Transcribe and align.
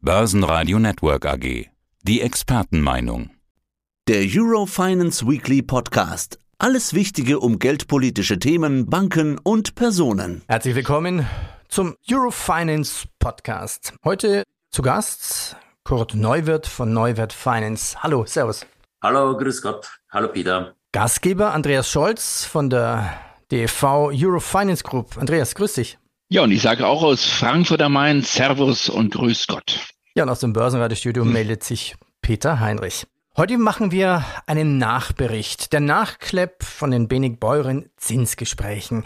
Börsenradio 0.00 0.78
Network 0.78 1.26
AG. 1.26 1.66
Die 2.04 2.20
Expertenmeinung. 2.20 3.30
Der 4.06 4.20
Eurofinance 4.20 5.26
Weekly 5.26 5.60
Podcast. 5.60 6.38
Alles 6.56 6.94
Wichtige 6.94 7.40
um 7.40 7.58
geldpolitische 7.58 8.38
Themen, 8.38 8.88
Banken 8.88 9.38
und 9.38 9.74
Personen. 9.74 10.42
Herzlich 10.46 10.76
willkommen 10.76 11.26
zum 11.68 11.96
Eurofinance 12.08 13.08
Podcast. 13.18 13.92
Heute 14.04 14.44
zu 14.70 14.82
Gast 14.82 15.56
Kurt 15.82 16.14
Neuwirth 16.14 16.68
von 16.68 16.92
Neuwirth 16.92 17.32
Finance. 17.32 18.00
Hallo, 18.00 18.24
Servus. 18.24 18.64
Hallo, 19.02 19.36
grüß 19.36 19.62
Gott. 19.62 19.98
Hallo, 20.12 20.28
Peter. 20.28 20.76
Gastgeber 20.92 21.52
Andreas 21.52 21.90
Scholz 21.90 22.44
von 22.44 22.70
der 22.70 23.18
DFV 23.50 24.12
Eurofinance 24.12 24.84
Group. 24.84 25.18
Andreas, 25.18 25.56
grüß 25.56 25.72
dich. 25.72 25.98
Ja, 26.30 26.42
und 26.42 26.50
ich 26.50 26.60
sage 26.60 26.86
auch 26.86 27.02
aus 27.02 27.24
Frankfurt 27.24 27.80
am 27.80 27.94
Main 27.94 28.20
Servus 28.20 28.90
und 28.90 29.14
Grüß 29.14 29.46
Gott. 29.46 29.80
Ja, 30.14 30.24
und 30.24 30.28
aus 30.28 30.40
dem 30.40 30.52
Börsenradiostudio 30.52 31.24
hm. 31.24 31.32
meldet 31.32 31.64
sich 31.64 31.96
Peter 32.20 32.60
Heinrich. 32.60 33.06
Heute 33.34 33.56
machen 33.56 33.92
wir 33.92 34.26
einen 34.44 34.76
Nachbericht, 34.76 35.72
der 35.72 35.80
Nachklepp 35.80 36.64
von 36.64 36.90
den 36.90 37.08
Benedikt-Beuren 37.08 37.88
Zinsgesprächen 37.96 39.04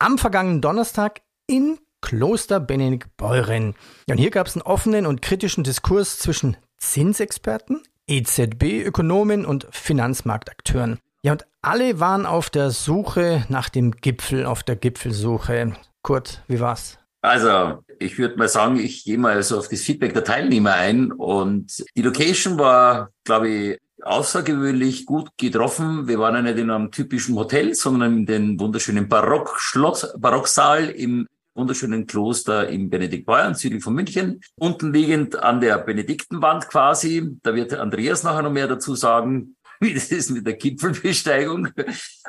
am 0.00 0.18
vergangenen 0.18 0.60
Donnerstag 0.62 1.20
in 1.46 1.78
Kloster 2.00 2.58
Benedikt-Beuren. 2.58 3.76
Ja, 4.08 4.14
und 4.16 4.18
hier 4.18 4.32
gab 4.32 4.48
es 4.48 4.56
einen 4.56 4.62
offenen 4.62 5.06
und 5.06 5.22
kritischen 5.22 5.62
Diskurs 5.62 6.18
zwischen 6.18 6.56
Zinsexperten, 6.78 7.84
EZB-Ökonomen 8.08 9.46
und 9.46 9.68
Finanzmarktakteuren. 9.70 10.98
Ja, 11.22 11.32
und 11.32 11.46
alle 11.62 12.00
waren 12.00 12.26
auf 12.26 12.50
der 12.50 12.72
Suche 12.72 13.44
nach 13.48 13.68
dem 13.68 13.92
Gipfel, 13.92 14.44
auf 14.44 14.64
der 14.64 14.74
Gipfelsuche. 14.74 15.76
Kurt, 16.04 16.42
wie 16.48 16.60
war's? 16.60 16.98
Also, 17.22 17.82
ich 17.98 18.18
würde 18.18 18.36
mal 18.36 18.48
sagen, 18.48 18.78
ich 18.78 19.04
gehe 19.04 19.16
mal 19.16 19.42
so 19.42 19.58
auf 19.58 19.68
das 19.68 19.80
Feedback 19.80 20.12
der 20.12 20.22
Teilnehmer 20.22 20.74
ein 20.74 21.10
und 21.10 21.82
die 21.96 22.02
Location 22.02 22.58
war, 22.58 23.08
glaube 23.24 23.48
ich, 23.48 23.80
außergewöhnlich 24.02 25.06
gut 25.06 25.30
getroffen. 25.38 26.06
Wir 26.06 26.18
waren 26.18 26.34
ja 26.34 26.42
nicht 26.42 26.58
in 26.58 26.70
einem 26.70 26.90
typischen 26.90 27.36
Hotel, 27.36 27.74
sondern 27.74 28.18
in 28.18 28.26
den 28.26 28.60
wunderschönen 28.60 29.08
Barockschloss, 29.08 30.14
Barocksaal 30.18 30.90
im 30.90 31.26
wunderschönen 31.54 32.06
Kloster 32.06 32.68
im 32.68 32.90
Benediktbeuern, 32.90 33.54
südlich 33.54 33.82
von 33.82 33.94
München. 33.94 34.42
Unten 34.56 34.92
liegend 34.92 35.42
an 35.42 35.62
der 35.62 35.78
Benediktenwand 35.78 36.68
quasi. 36.68 37.38
Da 37.42 37.54
wird 37.54 37.72
Andreas 37.72 38.24
nachher 38.24 38.42
noch 38.42 38.52
mehr 38.52 38.68
dazu 38.68 38.94
sagen, 38.94 39.56
wie 39.80 39.94
das 39.94 40.10
ist 40.10 40.30
mit 40.32 40.46
der 40.46 40.54
Gipfelbesteigung. 40.54 41.70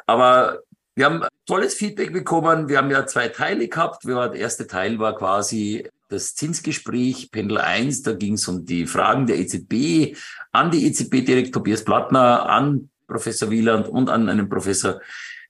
Aber 0.05 0.61
wir 0.95 1.05
haben 1.05 1.23
tolles 1.45 1.75
Feedback 1.75 2.13
bekommen. 2.13 2.69
Wir 2.69 2.77
haben 2.77 2.89
ja 2.89 3.05
zwei 3.05 3.27
Teile 3.27 3.67
gehabt. 3.67 4.05
Der 4.05 4.33
erste 4.33 4.65
Teil 4.65 4.97
war 4.97 5.15
quasi 5.15 5.89
das 6.07 6.35
Zinsgespräch 6.35 7.31
Pendel 7.31 7.57
1. 7.57 8.03
Da 8.03 8.13
ging 8.13 8.33
es 8.35 8.47
um 8.47 8.65
die 8.65 8.87
Fragen 8.87 9.27
der 9.27 9.37
EZB 9.37 10.15
an 10.53 10.71
die 10.71 10.87
EZB-Direkt 10.87 11.53
Tobias 11.53 11.83
Plattner, 11.83 12.47
an 12.47 12.89
Professor 13.07 13.49
Wieland 13.49 13.89
und 13.89 14.09
an 14.09 14.29
einen 14.29 14.47
Professor 14.47 15.01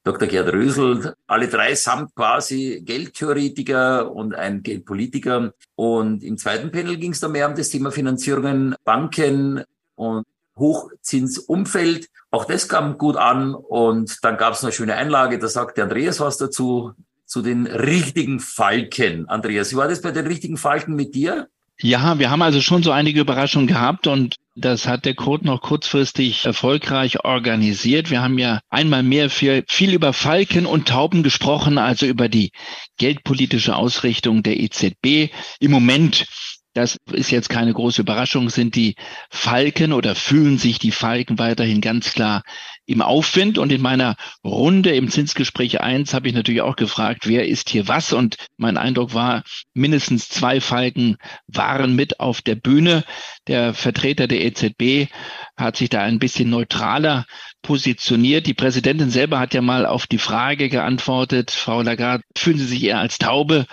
Dr. 0.03 0.27
Gerd 0.27 0.51
Rösel. 0.51 1.13
Alle 1.27 1.47
drei 1.47 1.75
samt 1.75 2.15
quasi 2.15 2.81
Geldtheoretiker 2.83 4.11
und 4.11 4.33
ein 4.33 4.63
Geldpolitiker. 4.63 5.53
Und 5.75 6.23
im 6.23 6.37
zweiten 6.37 6.71
Panel 6.71 6.97
ging 6.97 7.11
es 7.11 7.19
dann 7.19 7.33
mehr 7.33 7.47
um 7.47 7.55
das 7.55 7.69
Thema 7.69 7.91
Finanzierungen, 7.91 8.75
Banken 8.83 9.63
und 9.95 10.25
Hochzinsumfeld. 10.57 12.09
Auch 12.35 12.43
das 12.43 12.67
kam 12.67 12.97
gut 12.97 13.15
an 13.15 13.55
und 13.55 14.17
dann 14.23 14.35
gab 14.35 14.55
es 14.55 14.61
eine 14.61 14.73
schöne 14.73 14.95
Einlage, 14.95 15.39
da 15.39 15.47
sagte 15.47 15.81
Andreas 15.81 16.19
was 16.19 16.35
dazu, 16.35 16.91
zu 17.25 17.41
den 17.41 17.65
richtigen 17.65 18.41
Falken. 18.41 19.29
Andreas, 19.29 19.71
wie 19.71 19.77
war 19.77 19.87
das 19.87 20.01
bei 20.01 20.11
den 20.11 20.27
richtigen 20.27 20.57
Falken 20.57 20.95
mit 20.95 21.15
dir? 21.15 21.47
Ja, 21.79 22.19
wir 22.19 22.29
haben 22.29 22.41
also 22.41 22.59
schon 22.59 22.83
so 22.83 22.91
einige 22.91 23.21
Überraschungen 23.21 23.67
gehabt 23.67 24.07
und 24.07 24.35
das 24.53 24.85
hat 24.85 25.05
der 25.05 25.15
Code 25.15 25.45
noch 25.45 25.61
kurzfristig 25.61 26.45
erfolgreich 26.45 27.23
organisiert. 27.23 28.09
Wir 28.09 28.21
haben 28.21 28.37
ja 28.37 28.59
einmal 28.69 29.03
mehr 29.03 29.29
viel, 29.29 29.63
viel 29.69 29.93
über 29.93 30.11
Falken 30.11 30.65
und 30.65 30.89
Tauben 30.89 31.23
gesprochen, 31.23 31.77
also 31.77 32.05
über 32.05 32.27
die 32.27 32.51
geldpolitische 32.97 33.77
Ausrichtung 33.77 34.43
der 34.43 34.59
EZB. 34.59 35.31
Im 35.59 35.71
Moment 35.71 36.25
das 36.75 36.97
ist 37.11 37.31
jetzt 37.31 37.49
keine 37.49 37.73
große 37.73 38.01
Überraschung, 38.01 38.49
sind 38.49 38.75
die 38.75 38.95
Falken 39.29 39.93
oder 39.93 40.13
fühlen 40.13 40.57
sich 40.57 40.77
die 40.77 40.91
Falken 40.91 41.39
weiterhin 41.39 41.79
ganz 41.79 42.11
klar 42.11 42.43
im 42.85 43.01
Aufwind. 43.01 43.57
Und 43.57 43.71
in 43.71 43.81
meiner 43.81 44.17
Runde 44.43 44.93
im 44.93 45.09
Zinsgespräch 45.09 45.79
eins 45.79 46.13
habe 46.13 46.27
ich 46.27 46.33
natürlich 46.33 46.61
auch 46.61 46.75
gefragt, 46.75 47.27
wer 47.27 47.47
ist 47.47 47.69
hier 47.69 47.87
was? 47.87 48.11
Und 48.11 48.35
mein 48.57 48.75
Eindruck 48.77 49.13
war, 49.13 49.43
mindestens 49.73 50.27
zwei 50.27 50.59
Falken 50.59 51.15
waren 51.47 51.95
mit 51.95 52.19
auf 52.19 52.41
der 52.41 52.55
Bühne. 52.55 53.05
Der 53.47 53.73
Vertreter 53.73 54.27
der 54.27 54.43
EZB 54.43 55.09
hat 55.55 55.77
sich 55.77 55.89
da 55.89 56.01
ein 56.01 56.19
bisschen 56.19 56.49
neutraler 56.49 57.25
positioniert. 57.61 58.47
Die 58.47 58.53
Präsidentin 58.53 59.09
selber 59.09 59.39
hat 59.39 59.53
ja 59.53 59.61
mal 59.61 59.85
auf 59.85 60.07
die 60.07 60.17
Frage 60.17 60.67
geantwortet, 60.67 61.51
Frau 61.51 61.81
Lagarde, 61.81 62.23
fühlen 62.37 62.57
Sie 62.57 62.65
sich 62.65 62.83
eher 62.83 62.99
als 62.99 63.17
Taube 63.17 63.65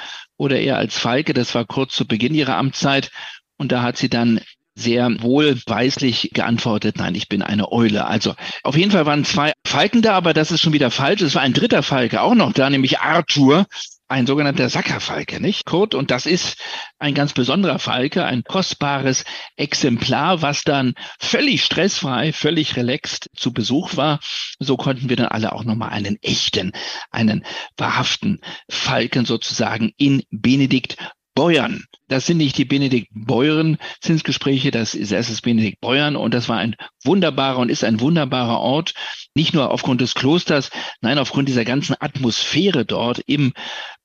oder 0.42 0.58
eher 0.58 0.76
als 0.76 0.98
Falke. 0.98 1.34
Das 1.34 1.54
war 1.54 1.64
kurz 1.64 1.94
zu 1.94 2.04
Beginn 2.04 2.34
ihrer 2.34 2.56
Amtszeit. 2.56 3.12
Und 3.58 3.70
da 3.70 3.82
hat 3.82 3.97
sie 3.97 4.10
dann 4.10 4.41
sehr 4.75 5.22
wohlweislich 5.22 6.30
geantwortet, 6.32 6.97
nein, 6.97 7.14
ich 7.14 7.28
bin 7.28 7.42
eine 7.42 7.70
Eule. 7.70 8.06
Also 8.06 8.34
auf 8.64 8.76
jeden 8.76 8.91
Fall 8.91 9.06
waren 9.06 9.25
zwei 9.25 9.52
Falken 9.64 10.02
da, 10.02 10.14
aber 10.14 10.34
das 10.34 10.50
ist 10.50 10.60
schon 10.60 10.72
wieder 10.72 10.91
falsch. 10.91 11.20
Es 11.20 11.36
war 11.36 11.42
ein 11.42 11.52
dritter 11.52 11.82
Falke 11.82 12.22
auch 12.22 12.34
noch 12.34 12.52
da, 12.52 12.70
nämlich 12.70 12.98
Arthur, 12.98 13.66
ein 14.12 14.27
sogenannter 14.27 14.69
Sackerfalke, 14.69 15.41
nicht, 15.41 15.65
Kurt? 15.65 15.95
Und 15.95 16.11
das 16.11 16.27
ist 16.27 16.59
ein 16.99 17.15
ganz 17.15 17.33
besonderer 17.33 17.78
Falke, 17.78 18.25
ein 18.25 18.45
kostbares 18.45 19.25
Exemplar, 19.56 20.43
was 20.43 20.65
dann 20.65 20.95
völlig 21.19 21.65
stressfrei, 21.65 22.34
völlig 22.34 22.77
relaxed 22.77 23.31
zu 23.34 23.55
Besuch 23.55 23.97
war. 23.97 24.21
So 24.59 24.77
konnten 24.77 25.09
wir 25.09 25.17
dann 25.17 25.28
alle 25.28 25.53
auch 25.53 25.65
nochmal 25.65 25.91
einen 25.91 26.19
echten, 26.21 26.73
einen 27.11 27.45
wahrhaften 27.78 28.41
Falken 28.69 29.25
sozusagen 29.25 29.93
in 29.97 30.23
Benedikt 30.31 30.99
Beuern. 31.34 31.84
Das 32.09 32.27
sind 32.27 32.37
nicht 32.37 32.59
die 32.59 32.67
Benedikt 32.67 33.09
Beuren 33.12 33.79
Zinsgespräche, 34.00 34.71
das 34.71 34.94
ist 34.94 35.12
erstes 35.12 35.41
Benedikt 35.41 35.81
Beuern 35.81 36.15
und 36.15 36.34
das 36.34 36.50
war 36.50 36.59
ein 36.59 36.77
wunderbarer 37.05 37.59
und 37.59 37.71
ist 37.71 37.84
ein 37.84 38.00
wunderbarer 38.00 38.61
Ort, 38.61 38.93
nicht 39.34 39.55
nur 39.55 39.71
aufgrund 39.71 40.03
des 40.03 40.15
Klosters, 40.15 40.71
nein, 41.00 41.19
aufgrund 41.19 41.49
dieser 41.49 41.65
ganzen 41.65 41.97
Atmosphäre 41.99 42.84
dort 42.84 43.21
im 43.27 43.55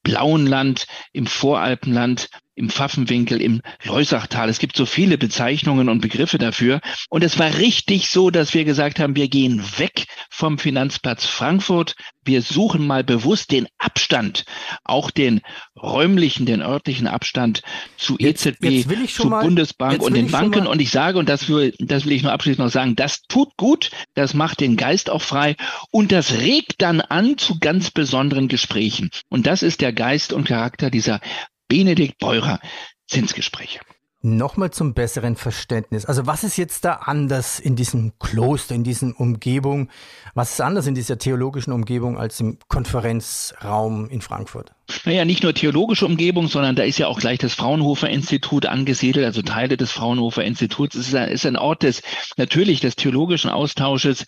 blauen 0.08 0.48
Land, 0.48 0.88
im 1.12 1.26
Voralpenland, 1.26 2.30
im 2.58 2.70
Pfaffenwinkel, 2.70 3.40
im 3.40 3.62
Leusachtal. 3.84 4.50
Es 4.50 4.58
gibt 4.58 4.76
so 4.76 4.86
viele 4.86 5.18
Bezeichnungen 5.18 5.90
und 5.90 6.02
Begriffe 6.02 6.40
dafür. 6.40 6.82
Und 7.10 7.24
es 7.24 7.38
war 7.38 7.58
richtig 7.58 8.10
so, 8.10 8.32
dass 8.32 8.54
wir 8.54 8.66
gesagt 8.66 9.00
haben, 9.00 9.16
wir 9.16 9.28
gehen 9.28 9.64
weg 9.78 10.08
vom 10.32 10.58
Finanzplatz 10.58 11.26
Frankfurt. 11.26 11.96
Wir 12.26 12.42
suchen 12.42 12.86
mal 12.88 13.04
bewusst 13.04 13.52
den 13.52 13.68
Abstand, 13.78 14.44
auch 14.84 15.12
den 15.12 15.42
räumlichen, 15.80 16.46
den 16.46 16.62
örtlichen 16.62 17.08
Abstand 17.08 17.62
zu 17.96 18.18
EZB, 18.18 18.64
jetzt, 18.64 18.92
jetzt 18.92 19.16
zu 19.16 19.28
mal, 19.28 19.44
Bundesbank 19.44 20.02
und 20.02 20.16
den 20.16 20.32
Banken. 20.32 20.66
Und 20.66 20.82
ich 20.82 20.90
sage, 20.90 21.20
und 21.20 21.30
das 21.30 21.48
will, 21.48 21.74
das 21.78 22.06
will 22.06 22.14
ich 22.14 22.24
nur 22.24 22.32
abschließend 22.32 22.66
noch 22.66 22.72
sagen, 22.72 22.96
das 22.96 23.22
tut 23.30 23.56
gut, 23.56 23.92
das 24.16 24.34
macht 24.34 24.62
den 24.62 24.78
Geist 24.78 25.12
auch 25.12 25.22
frei 25.22 25.56
und 25.92 26.12
das 26.12 26.40
regt 26.40 26.76
dann 26.80 27.02
an 27.02 27.38
zu 27.38 27.60
ganz 27.60 27.92
besonderen 27.92 28.48
Gesprächen. 28.48 29.12
Und 29.30 29.46
das 29.46 29.62
ist 29.62 29.82
der 29.82 29.94
Geist 29.98 30.32
und 30.32 30.48
Charakter 30.48 30.90
dieser 30.90 31.20
Benedikt 31.68 32.20
Beurer 32.20 32.60
Zinsgespräche. 33.08 33.80
Nochmal 34.22 34.72
zum 34.72 34.94
besseren 34.94 35.36
Verständnis. 35.36 36.06
Also 36.06 36.26
was 36.26 36.44
ist 36.44 36.58
jetzt 36.58 36.86
da 36.86 36.94
anders 36.94 37.60
in 37.60 37.76
diesem 37.76 38.14
Kloster, 38.20 38.76
in 38.76 38.84
diesem 38.84 39.14
Umgebung? 39.14 39.90
Was 40.34 40.54
ist 40.54 40.62
anders 40.62 40.86
in 40.88 40.96
dieser 40.96 41.18
theologischen 41.18 41.72
Umgebung 41.72 42.18
als 42.18 42.40
im 42.40 42.58
Konferenzraum 42.68 44.10
in 44.10 44.22
Frankfurt? 44.22 44.74
Naja, 45.06 45.24
nicht 45.24 45.44
nur 45.44 45.54
theologische 45.54 46.06
Umgebung, 46.06 46.48
sondern 46.48 46.76
da 46.76 46.84
ist 46.84 46.98
ja 46.98 47.08
auch 47.08 47.20
gleich 47.20 47.40
das 47.40 47.54
Fraunhofer 47.54 48.10
Institut 48.10 48.66
angesiedelt, 48.66 49.26
also 49.26 49.42
Teile 49.42 49.78
des 49.78 49.92
Fraunhofer 49.92 50.44
Instituts. 50.44 50.96
Es 50.96 51.10
ist 51.10 51.16
ein, 51.16 51.30
ist 51.30 51.46
ein 51.46 51.56
Ort 51.56 51.84
des, 51.84 52.02
natürlich 52.38 52.80
des 52.82 52.96
theologischen 52.96 53.50
Austausches. 53.50 54.26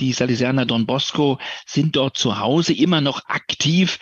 Die 0.00 0.12
Salesianer 0.12 0.66
Don 0.66 0.86
Bosco 0.86 1.38
sind 1.66 1.96
dort 1.96 2.16
zu 2.16 2.38
Hause 2.38 2.72
immer 2.72 3.00
noch 3.00 3.24
aktiv 3.26 3.98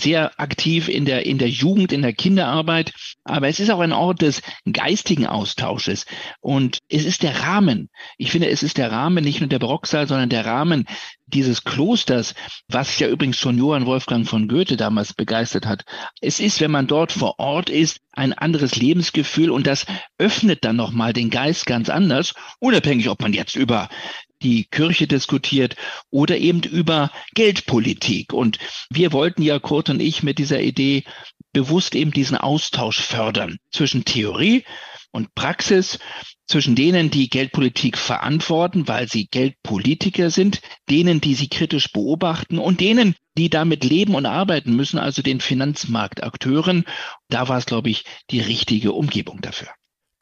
sehr 0.00 0.38
aktiv 0.38 0.88
in 0.88 1.04
der, 1.04 1.26
in 1.26 1.38
der 1.38 1.48
Jugend, 1.48 1.92
in 1.92 2.02
der 2.02 2.12
Kinderarbeit. 2.12 2.92
Aber 3.24 3.48
es 3.48 3.60
ist 3.60 3.70
auch 3.70 3.80
ein 3.80 3.92
Ort 3.92 4.22
des 4.22 4.42
geistigen 4.70 5.26
Austausches. 5.26 6.06
Und 6.40 6.78
es 6.88 7.04
ist 7.04 7.22
der 7.22 7.40
Rahmen. 7.40 7.90
Ich 8.16 8.30
finde, 8.30 8.48
es 8.48 8.62
ist 8.62 8.78
der 8.78 8.92
Rahmen, 8.92 9.24
nicht 9.24 9.40
nur 9.40 9.48
der 9.48 9.58
Barocksaal, 9.58 10.06
sondern 10.06 10.28
der 10.28 10.46
Rahmen 10.46 10.86
dieses 11.26 11.64
Klosters, 11.64 12.34
was 12.68 12.98
ja 12.98 13.08
übrigens 13.08 13.36
schon 13.36 13.58
Johann 13.58 13.86
Wolfgang 13.86 14.26
von 14.26 14.48
Goethe 14.48 14.76
damals 14.76 15.12
begeistert 15.12 15.66
hat. 15.66 15.84
Es 16.20 16.40
ist, 16.40 16.60
wenn 16.60 16.70
man 16.70 16.86
dort 16.86 17.12
vor 17.12 17.38
Ort 17.38 17.68
ist, 17.68 18.00
ein 18.12 18.32
anderes 18.32 18.76
Lebensgefühl 18.76 19.50
und 19.50 19.66
das 19.66 19.84
öffnet 20.18 20.64
dann 20.64 20.76
nochmal 20.76 21.12
den 21.12 21.30
Geist 21.30 21.66
ganz 21.66 21.90
anders, 21.90 22.34
unabhängig, 22.60 23.08
ob 23.08 23.20
man 23.20 23.32
jetzt 23.32 23.56
über 23.56 23.88
die 24.42 24.64
Kirche 24.64 25.06
diskutiert 25.06 25.76
oder 26.10 26.36
eben 26.36 26.62
über 26.62 27.10
Geldpolitik. 27.34 28.32
Und 28.32 28.58
wir 28.90 29.12
wollten 29.12 29.42
ja, 29.42 29.58
Kurt 29.58 29.90
und 29.90 30.00
ich, 30.00 30.22
mit 30.22 30.38
dieser 30.38 30.60
Idee 30.60 31.04
bewusst 31.52 31.94
eben 31.94 32.10
diesen 32.10 32.36
Austausch 32.36 33.00
fördern 33.00 33.58
zwischen 33.70 34.04
Theorie, 34.04 34.64
und 35.10 35.34
Praxis, 35.34 35.98
zwischen 36.46 36.74
denen, 36.74 37.10
die 37.10 37.28
Geldpolitik 37.28 37.98
verantworten, 37.98 38.88
weil 38.88 39.08
sie 39.08 39.26
Geldpolitiker 39.26 40.30
sind, 40.30 40.60
denen, 40.88 41.20
die 41.20 41.34
sie 41.34 41.48
kritisch 41.48 41.92
beobachten 41.92 42.58
und 42.58 42.80
denen, 42.80 43.14
die 43.36 43.50
damit 43.50 43.84
leben 43.84 44.14
und 44.14 44.26
arbeiten 44.26 44.74
müssen, 44.74 44.98
also 44.98 45.22
den 45.22 45.40
Finanzmarktakteuren. 45.40 46.84
Da 47.28 47.48
war 47.48 47.58
es, 47.58 47.66
glaube 47.66 47.90
ich, 47.90 48.04
die 48.30 48.40
richtige 48.40 48.92
Umgebung 48.92 49.40
dafür. 49.40 49.68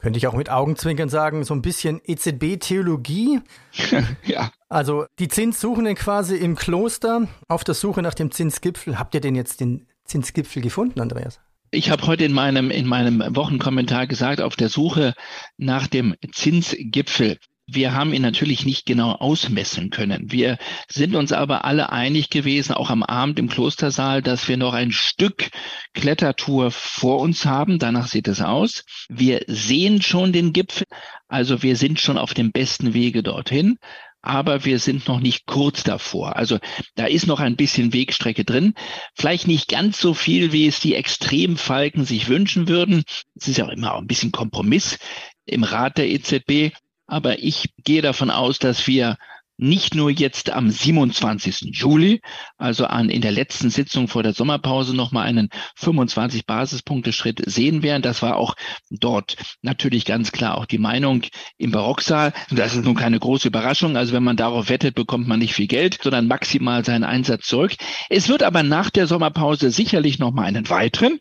Könnte 0.06 0.18
ich 0.18 0.28
auch 0.28 0.34
mit 0.34 0.50
Augenzwinkern 0.50 1.08
sagen, 1.08 1.42
so 1.42 1.52
ein 1.52 1.62
bisschen 1.62 2.00
EZB-Theologie. 2.04 3.40
ja. 4.24 4.52
Also 4.68 5.06
die 5.18 5.26
Zinssuchenden 5.26 5.96
quasi 5.96 6.36
im 6.36 6.54
Kloster 6.54 7.26
auf 7.48 7.64
der 7.64 7.74
Suche 7.74 8.02
nach 8.02 8.14
dem 8.14 8.30
Zinsgipfel. 8.30 9.00
Habt 9.00 9.16
ihr 9.16 9.20
denn 9.20 9.34
jetzt 9.34 9.58
den 9.58 9.88
Zinsgipfel 10.04 10.62
gefunden, 10.62 11.00
Andreas? 11.00 11.40
Ich 11.72 11.90
habe 11.90 12.06
heute 12.06 12.24
in 12.24 12.32
meinem, 12.32 12.70
in 12.70 12.86
meinem 12.86 13.34
Wochenkommentar 13.34 14.06
gesagt, 14.06 14.40
auf 14.40 14.54
der 14.54 14.68
Suche 14.68 15.12
nach 15.56 15.88
dem 15.88 16.14
Zinsgipfel. 16.30 17.38
Wir 17.68 17.94
haben 17.94 18.12
ihn 18.12 18.22
natürlich 18.22 18.64
nicht 18.64 18.86
genau 18.86 19.12
ausmessen 19.12 19.90
können. 19.90 20.30
Wir 20.30 20.56
sind 20.88 21.16
uns 21.16 21.32
aber 21.32 21.64
alle 21.64 21.90
einig 21.90 22.30
gewesen, 22.30 22.74
auch 22.74 22.90
am 22.90 23.02
Abend 23.02 23.40
im 23.40 23.48
Klostersaal, 23.48 24.22
dass 24.22 24.46
wir 24.46 24.56
noch 24.56 24.72
ein 24.72 24.92
Stück 24.92 25.50
Klettertour 25.92 26.70
vor 26.70 27.20
uns 27.20 27.44
haben. 27.44 27.80
Danach 27.80 28.06
sieht 28.06 28.28
es 28.28 28.40
aus. 28.40 28.84
Wir 29.08 29.42
sehen 29.48 30.00
schon 30.00 30.32
den 30.32 30.52
Gipfel. 30.52 30.86
Also 31.26 31.64
wir 31.64 31.76
sind 31.76 31.98
schon 32.00 32.18
auf 32.18 32.34
dem 32.34 32.52
besten 32.52 32.94
Wege 32.94 33.24
dorthin 33.24 33.78
aber 34.26 34.64
wir 34.64 34.80
sind 34.80 35.06
noch 35.06 35.20
nicht 35.20 35.46
kurz 35.46 35.84
davor. 35.84 36.34
Also 36.34 36.58
da 36.96 37.06
ist 37.06 37.28
noch 37.28 37.38
ein 37.38 37.54
bisschen 37.54 37.92
Wegstrecke 37.92 38.44
drin. 38.44 38.74
Vielleicht 39.14 39.46
nicht 39.46 39.68
ganz 39.68 40.00
so 40.00 40.14
viel, 40.14 40.50
wie 40.52 40.66
es 40.66 40.80
die 40.80 40.96
Extremfalken 40.96 42.04
sich 42.04 42.28
wünschen 42.28 42.66
würden. 42.66 43.04
Es 43.36 43.46
ist 43.46 43.58
ja 43.58 43.66
auch 43.66 43.70
immer 43.70 43.94
auch 43.94 44.00
ein 44.00 44.08
bisschen 44.08 44.32
Kompromiss 44.32 44.98
im 45.44 45.62
Rat 45.62 45.98
der 45.98 46.08
EZB. 46.08 46.72
Aber 47.06 47.38
ich 47.38 47.70
gehe 47.84 48.02
davon 48.02 48.30
aus, 48.30 48.58
dass 48.58 48.86
wir 48.86 49.16
nicht 49.58 49.94
nur 49.94 50.10
jetzt 50.10 50.50
am 50.50 50.70
27. 50.70 51.74
Juli, 51.74 52.20
also 52.58 52.84
an, 52.86 53.08
in 53.08 53.22
der 53.22 53.32
letzten 53.32 53.70
Sitzung 53.70 54.08
vor 54.08 54.22
der 54.22 54.34
Sommerpause 54.34 54.94
nochmal 54.94 55.26
einen 55.26 55.48
25 55.76 56.46
Basispunkte 56.46 57.12
Schritt 57.12 57.42
sehen 57.46 57.82
werden. 57.82 58.02
Das 58.02 58.22
war 58.22 58.36
auch 58.36 58.54
dort 58.90 59.36
natürlich 59.62 60.04
ganz 60.04 60.32
klar 60.32 60.58
auch 60.58 60.66
die 60.66 60.78
Meinung 60.78 61.22
im 61.56 61.70
Barocksaal. 61.70 62.32
Das 62.50 62.74
ist 62.74 62.84
nun 62.84 62.96
keine 62.96 63.18
große 63.18 63.48
Überraschung. 63.48 63.96
Also 63.96 64.12
wenn 64.12 64.24
man 64.24 64.36
darauf 64.36 64.68
wettet, 64.68 64.94
bekommt 64.94 65.26
man 65.26 65.38
nicht 65.38 65.54
viel 65.54 65.68
Geld, 65.68 66.00
sondern 66.02 66.26
maximal 66.26 66.84
seinen 66.84 67.04
Einsatz 67.04 67.46
zurück. 67.46 67.72
Es 68.10 68.28
wird 68.28 68.42
aber 68.42 68.62
nach 68.62 68.90
der 68.90 69.06
Sommerpause 69.06 69.70
sicherlich 69.70 70.18
nochmal 70.18 70.46
einen 70.46 70.68
weiteren 70.68 71.18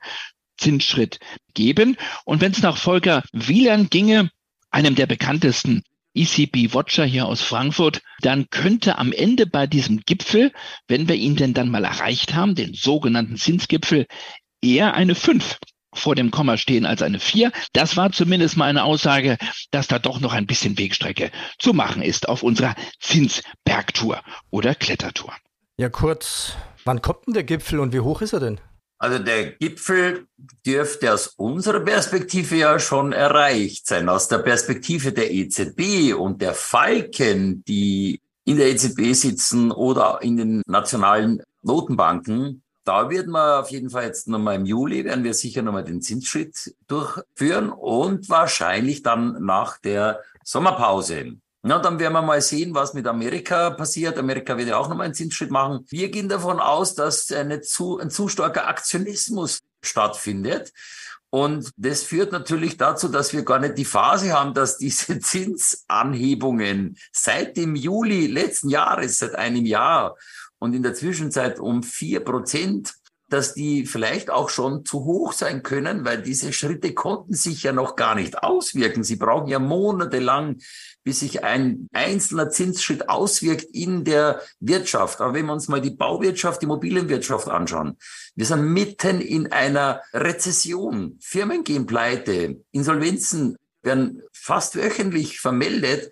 Zinsschritt 0.58 1.20
geben. 1.54 1.98
Und 2.26 2.42
wenn 2.42 2.52
es 2.52 2.62
nach 2.62 2.78
Volker 2.78 3.24
Wieland 3.32 3.92
ginge, 3.92 4.30
einem 4.76 4.96
der 4.96 5.06
bekanntesten 5.06 5.84
ECB 6.14 6.74
Watcher 6.74 7.06
hier 7.06 7.28
aus 7.28 7.42
Frankfurt, 7.42 8.02
dann 8.20 8.50
könnte 8.50 8.98
am 8.98 9.14
Ende 9.14 9.46
bei 9.46 9.68
diesem 9.68 10.02
Gipfel, 10.02 10.52
wenn 10.88 11.08
wir 11.08 11.16
ihn 11.16 11.38
denn 11.38 11.54
dann 11.54 11.70
mal 11.70 11.86
erreicht 11.86 12.36
haben, 12.36 12.56
den 12.56 12.74
sogenannten 12.74 13.38
Zinsgipfel, 13.38 14.06
eher 14.62 14.94
eine 14.94 15.16
5 15.16 15.60
vor 15.94 16.14
dem 16.16 16.30
Komma 16.30 16.58
stehen 16.58 16.86
als 16.86 17.02
eine 17.02 17.20
4. 17.20 17.54
Das 17.72 17.96
war 17.96 18.12
zumindest 18.12 18.58
mal 18.58 18.66
eine 18.66 18.84
Aussage, 18.84 19.38
dass 19.72 19.88
da 19.88 19.98
doch 19.98 20.20
noch 20.20 20.34
ein 20.34 20.46
bisschen 20.46 20.78
Wegstrecke 20.78 21.32
zu 21.58 21.74
machen 21.74 22.02
ist 22.02 22.28
auf 22.28 22.44
unserer 22.44 22.76
Zinsbergtour 23.00 24.22
oder 24.50 24.76
Klettertour. 24.76 25.34
Ja, 25.78 25.88
kurz, 25.88 26.54
wann 26.84 27.02
kommt 27.02 27.28
denn 27.28 27.34
der 27.34 27.44
Gipfel 27.44 27.80
und 27.80 27.94
wie 27.94 28.02
hoch 28.02 28.22
ist 28.22 28.34
er 28.34 28.42
denn? 28.42 28.60
Also 28.98 29.20
der 29.20 29.52
Gipfel 29.52 30.28
dürfte 30.66 31.14
aus 31.14 31.28
unserer 31.28 31.82
Perspektive 31.82 32.56
ja 32.56 32.80
schon 32.80 33.12
erreicht 33.12 33.88
sein. 33.88 34.08
Aus 34.08 34.28
der 34.28 34.40
Perspektive 34.40 35.12
der 35.12 35.32
EZB 35.34 36.14
und 36.18 36.42
der 36.42 36.54
Falken, 36.54 37.64
die 37.66 38.22
in 38.46 38.58
der 38.58 38.70
EZB 38.70 39.14
sitzen 39.14 39.72
oder 39.72 40.20
in 40.22 40.38
den 40.38 40.62
nationalen 40.66 41.42
Notenbanken, 41.62 42.64
da 42.86 43.10
werden 43.10 43.32
wir 43.32 43.60
auf 43.60 43.72
jeden 43.72 43.90
Fall 43.90 44.06
jetzt 44.06 44.28
nochmal 44.28 44.56
im 44.56 44.66
Juli, 44.66 45.04
werden 45.04 45.24
wir 45.24 45.34
sicher 45.34 45.64
nochmal 45.64 45.84
den 45.84 46.02
Zinsschritt 46.02 46.76
durchführen 46.88 47.72
und 47.72 48.30
wahrscheinlich 48.30 49.02
dann 49.02 49.44
nach 49.44 49.80
der 49.80 50.22
Sommerpause. 50.44 51.38
Na, 51.68 51.80
dann 51.80 51.98
werden 51.98 52.14
wir 52.14 52.22
mal 52.22 52.42
sehen, 52.42 52.76
was 52.76 52.94
mit 52.94 53.08
Amerika 53.08 53.72
passiert. 53.72 54.20
Amerika 54.20 54.56
wird 54.56 54.68
ja 54.68 54.78
auch 54.78 54.88
nochmal 54.88 55.06
einen 55.06 55.16
Zinsschritt 55.16 55.50
machen. 55.50 55.84
Wir 55.90 56.12
gehen 56.12 56.30
davon 56.30 56.60
aus, 56.60 56.94
dass 56.94 57.32
eine 57.32 57.60
zu, 57.62 57.98
ein 57.98 58.12
zu 58.12 58.28
starker 58.28 58.68
Aktionismus 58.68 59.64
stattfindet. 59.82 60.72
Und 61.32 61.72
das 61.76 62.04
führt 62.04 62.32
natürlich 62.32 62.78
dazu, 62.78 63.08
dass 63.08 63.34
wir 63.34 63.42
gar 63.42 63.58
nicht 63.58 63.80
die 63.80 63.86
Phase 63.86 64.32
haben, 64.34 64.54
dass 64.54 64.78
diese 64.78 65.18
Zinsanhebungen 65.20 67.00
seit 67.12 67.58
dem 67.58 67.76
Juli 67.76 68.28
letzten 68.28 68.70
Jahres, 68.70 69.18
seit 69.18 69.34
einem 69.34 69.66
Jahr 69.66 70.18
und 70.60 70.76
in 70.76 70.84
der 70.84 70.94
Zwischenzeit 70.94 71.60
um 71.60 71.82
vier 71.82 72.20
Prozent 72.20 72.94
dass 73.28 73.56
die 73.56 73.88
vielleicht 73.88 74.30
auch 74.30 74.50
schon 74.50 74.86
zu 74.86 75.04
hoch 75.04 75.34
sein 75.34 75.64
können, 75.64 76.06
weil 76.06 76.22
diese 76.22 76.54
Schritte 76.54 76.94
konnten 76.94 77.34
sich 77.34 77.64
ja 77.64 77.74
noch 77.74 77.96
gar 77.96 78.14
nicht 78.14 78.44
auswirken. 78.44 79.04
Sie 79.04 79.16
brauchen 79.16 79.48
ja 79.48 79.58
monatelang, 79.58 80.58
bis 81.06 81.20
sich 81.20 81.44
ein 81.44 81.88
einzelner 81.94 82.50
Zinsschritt 82.50 83.10
auswirkt 83.10 83.68
in 83.72 84.04
der 84.04 84.42
Wirtschaft. 84.60 85.22
Aber 85.22 85.36
wenn 85.36 85.46
wir 85.46 85.54
uns 85.54 85.68
mal 85.68 85.80
die 85.80 85.92
Bauwirtschaft, 85.92 86.62
die 86.62 86.66
Immobilienwirtschaft 86.66 87.48
anschauen, 87.48 87.98
wir 88.36 88.46
sind 88.46 88.74
mitten 88.74 89.22
in 89.22 89.52
einer 89.52 90.02
Rezession. 90.14 91.18
Firmen 91.22 91.64
gehen 91.64 91.86
pleite, 91.86 92.60
Insolvenzen 92.72 93.56
werden 93.84 94.24
fast 94.34 94.76
wöchentlich 94.76 95.40
vermeldet. 95.40 96.12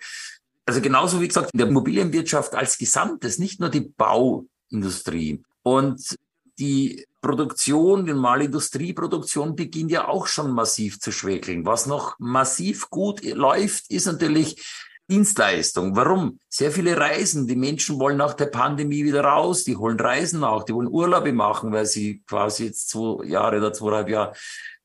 Also 0.65 0.79
genauso 0.79 1.19
wie 1.21 1.27
gesagt 1.27 1.49
in 1.53 1.57
der 1.57 1.67
Immobilienwirtschaft 1.67 2.53
als 2.53 2.77
Gesamtes, 2.77 3.39
nicht 3.39 3.59
nur 3.59 3.69
die 3.69 3.81
Bauindustrie. 3.97 5.43
Und 5.63 6.17
die 6.59 7.05
Produktion, 7.21 8.05
die 8.05 8.13
normale 8.13 8.45
Industrieproduktion 8.45 9.55
beginnt 9.55 9.91
ja 9.91 10.07
auch 10.07 10.27
schon 10.27 10.51
massiv 10.51 10.99
zu 10.99 11.11
schwächeln. 11.11 11.65
Was 11.65 11.85
noch 11.85 12.15
massiv 12.19 12.89
gut 12.89 13.23
läuft, 13.23 13.89
ist 13.89 14.05
natürlich 14.05 14.61
Dienstleistung. 15.09 15.95
Warum? 15.95 16.39
Sehr 16.49 16.71
viele 16.71 16.97
Reisen. 16.97 17.47
Die 17.47 17.55
Menschen 17.55 17.99
wollen 17.99 18.17
nach 18.17 18.33
der 18.33 18.45
Pandemie 18.45 19.03
wieder 19.03 19.23
raus. 19.23 19.63
Die 19.63 19.75
holen 19.75 19.99
Reisen 19.99 20.41
nach. 20.41 20.63
Die 20.63 20.73
wollen 20.73 20.87
Urlaube 20.87 21.33
machen, 21.33 21.71
weil 21.71 21.85
sie 21.85 22.23
quasi 22.27 22.65
jetzt 22.65 22.89
zwei 22.89 23.25
Jahre 23.25 23.57
oder 23.57 23.73
zweieinhalb 23.73 24.09
Jahre 24.09 24.33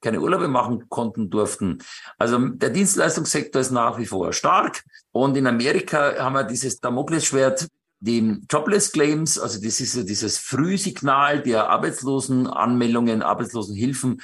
keine 0.01 0.21
Urlaube 0.21 0.49
machen 0.49 0.89
konnten, 0.89 1.31
durften. 1.31 1.79
Also 2.19 2.39
der 2.39 2.71
Dienstleistungssektor 2.71 3.61
ist 3.61 3.71
nach 3.71 3.99
wie 3.99 4.07
vor 4.07 4.33
stark. 4.33 4.85
Und 5.13 5.37
in 5.37 5.47
Amerika 5.47 6.15
haben 6.19 6.35
wir 6.35 6.45
dieses 6.45 6.81
Damoklesschwert 6.81 7.69
die 8.01 8.41
Jobless 8.51 8.93
Claims, 8.93 9.39
also 9.39 9.61
das 9.61 9.81
ist 9.81 9.97
ja 9.97 10.03
dieses 10.03 10.39
Frühsignal 10.39 11.43
der 11.43 11.69
Arbeitslosenanmeldungen, 11.69 13.23
Arbeitslosenhilfen, 13.23 14.21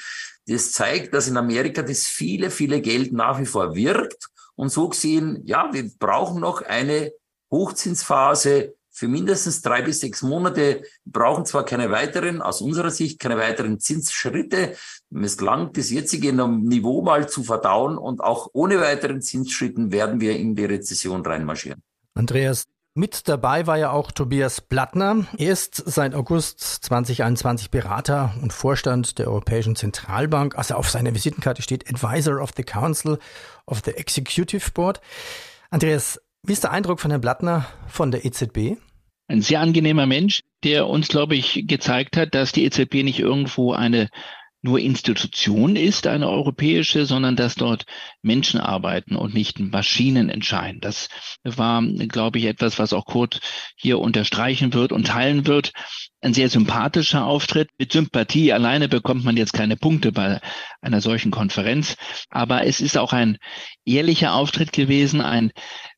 das 0.46 0.72
zeigt, 0.72 1.14
dass 1.14 1.28
in 1.28 1.36
Amerika 1.36 1.82
das 1.82 2.04
viele, 2.04 2.50
viele 2.50 2.80
Geld 2.80 3.12
nach 3.12 3.40
wie 3.40 3.46
vor 3.46 3.74
wirkt. 3.74 4.28
Und 4.56 4.70
so 4.70 4.88
gesehen, 4.88 5.40
ja, 5.44 5.70
wir 5.72 5.90
brauchen 5.98 6.40
noch 6.40 6.62
eine 6.62 7.12
Hochzinsphase 7.50 8.74
für 8.90 9.08
mindestens 9.08 9.62
drei 9.62 9.82
bis 9.82 10.00
sechs 10.00 10.22
Monate. 10.22 10.82
Wir 11.04 11.12
brauchen 11.12 11.44
zwar 11.44 11.64
keine 11.64 11.90
weiteren, 11.90 12.40
aus 12.40 12.60
unserer 12.60 12.90
Sicht, 12.90 13.18
keine 13.18 13.36
weiteren 13.36 13.80
Zinsschritte. 13.80 14.76
Es 15.10 15.40
langt, 15.40 15.76
das 15.76 15.90
jetzige 15.90 16.32
Niveau 16.32 17.02
mal 17.02 17.28
zu 17.28 17.42
verdauen 17.42 17.98
und 17.98 18.20
auch 18.20 18.50
ohne 18.52 18.80
weiteren 18.80 19.20
Zinsschritten 19.20 19.90
werden 19.90 20.20
wir 20.20 20.36
in 20.36 20.54
die 20.54 20.64
Rezession 20.64 21.26
reinmarschieren. 21.26 21.82
Andreas, 22.14 22.66
mit 22.94 23.28
dabei 23.28 23.66
war 23.66 23.76
ja 23.76 23.90
auch 23.90 24.12
Tobias 24.12 24.60
Blattner. 24.60 25.26
Er 25.36 25.52
ist 25.52 25.74
seit 25.74 26.14
August 26.14 26.60
2021 26.60 27.70
Berater 27.70 28.34
und 28.40 28.52
Vorstand 28.52 29.18
der 29.18 29.26
Europäischen 29.26 29.74
Zentralbank. 29.74 30.56
Also 30.56 30.74
auf 30.76 30.88
seiner 30.88 31.12
Visitenkarte 31.12 31.60
steht 31.60 31.88
Advisor 31.88 32.40
of 32.40 32.50
the 32.56 32.62
Council 32.62 33.18
of 33.66 33.82
the 33.84 33.90
Executive 33.90 34.70
Board. 34.70 35.00
Andreas, 35.70 36.20
wie 36.44 36.52
ist 36.52 36.62
der 36.62 36.70
Eindruck 36.70 37.00
von 37.00 37.10
Herrn 37.10 37.20
Blattner 37.20 37.66
von 37.88 38.12
der 38.12 38.24
EZB? 38.24 38.76
Ein 39.26 39.42
sehr 39.42 39.60
angenehmer 39.60 40.06
Mensch, 40.06 40.42
der 40.62 40.86
uns, 40.86 41.08
glaube 41.08 41.34
ich, 41.34 41.64
gezeigt 41.66 42.16
hat, 42.16 42.34
dass 42.34 42.52
die 42.52 42.64
EZB 42.64 43.02
nicht 43.02 43.18
irgendwo 43.18 43.72
eine 43.72 44.08
nur 44.64 44.80
Institution 44.80 45.76
ist, 45.76 46.06
eine 46.06 46.26
europäische, 46.26 47.04
sondern 47.04 47.36
dass 47.36 47.54
dort 47.54 47.84
Menschen 48.22 48.58
arbeiten 48.58 49.14
und 49.14 49.34
nicht 49.34 49.60
Maschinen 49.60 50.30
entscheiden. 50.30 50.80
Das 50.80 51.08
war, 51.42 51.82
glaube 51.82 52.38
ich, 52.38 52.46
etwas, 52.46 52.78
was 52.78 52.94
auch 52.94 53.04
Kurt 53.04 53.40
hier 53.76 53.98
unterstreichen 53.98 54.72
wird 54.72 54.90
und 54.90 55.08
teilen 55.08 55.46
wird. 55.46 55.72
Ein 56.22 56.32
sehr 56.32 56.48
sympathischer 56.48 57.26
Auftritt. 57.26 57.68
Mit 57.78 57.92
Sympathie 57.92 58.54
alleine 58.54 58.88
bekommt 58.88 59.22
man 59.22 59.36
jetzt 59.36 59.52
keine 59.52 59.76
Punkte 59.76 60.12
bei 60.12 60.40
einer 60.80 61.02
solchen 61.02 61.30
Konferenz. 61.30 61.96
Aber 62.30 62.64
es 62.64 62.80
ist 62.80 62.96
auch 62.96 63.12
ein 63.12 63.36
ehrlicher 63.84 64.32
Auftritt 64.32 64.72
gewesen, 64.72 65.20
ein 65.20 65.52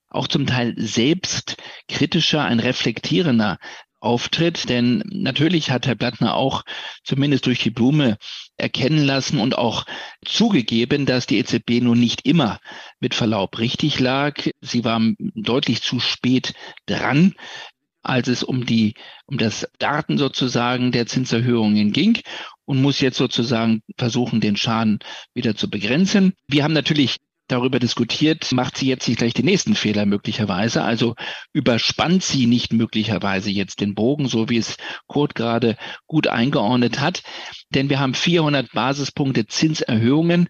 auch 0.09 0.27
zum 0.27 0.47
Teil 0.47 0.75
selbstkritischer, 0.77 2.43
ein 2.43 2.59
reflektierender 2.59 3.59
Auftritt, 4.01 4.69
denn 4.69 5.03
natürlich 5.07 5.71
hat 5.71 5.87
Herr 5.87 5.95
Blattner 5.95 6.35
auch 6.35 6.63
zumindest 7.03 7.47
durch 7.47 7.61
die 7.61 7.71
Blume 7.71 8.19
erkennen 8.57 9.05
lassen 9.05 9.39
und 9.39 9.59
auch 9.59 9.85
zugegeben, 10.25 11.07
dass 11.07 11.27
die 11.27 11.39
EZB 11.39 11.83
nun 11.83 12.01
nicht 12.01 12.27
immer 12.27 12.61
mit 13.01 13.15
Verlaub 13.15 13.59
richtig 13.59 14.01
lag. 14.01 14.35
Sie 14.61 14.85
war 14.85 15.01
deutlich 15.19 15.83
zu 15.83 16.01
spät 16.01 16.55
dran 16.87 17.35
als 18.07 18.29
es 18.29 18.43
um 18.43 18.65
die, 18.65 18.95
um 19.27 19.37
das 19.37 19.69
Daten 19.79 20.17
sozusagen 20.17 20.93
der 20.93 21.07
Zinserhöhungen 21.07 21.93
ging 21.93 22.21
und 22.65 22.81
muss 22.81 23.01
jetzt 23.01 23.19
sozusagen 23.19 23.83
versuchen, 23.99 24.41
den 24.41 24.57
Schaden 24.57 25.01
wieder 25.35 25.57
zu 25.57 25.69
begrenzen. 25.69 26.35
Wir 26.47 26.63
haben 26.63 26.73
natürlich 26.73 27.17
darüber 27.49 27.79
diskutiert, 27.79 28.53
macht 28.53 28.77
sie 28.77 28.89
jetzt 28.89 29.07
nicht 29.09 29.19
gleich 29.19 29.35
den 29.35 29.45
nächsten 29.45 29.75
Fehler 29.75 30.07
möglicherweise, 30.07 30.83
also 30.83 31.15
überspannt 31.53 32.23
sie 32.23 32.47
nicht 32.47 32.73
möglicherweise 32.73 33.51
jetzt 33.51 33.81
den 33.81 33.95
Bogen, 33.95 34.29
so 34.29 34.49
wie 34.49 34.59
es 34.59 34.77
Kurt 35.07 35.35
gerade 35.35 35.77
gut 36.07 36.29
eingeordnet 36.29 37.01
hat. 37.01 37.23
Denn 37.71 37.89
wir 37.89 38.01
haben 38.01 38.15
400 38.15 38.73
Basispunkte 38.73 39.47
Zinserhöhungen, 39.47 40.49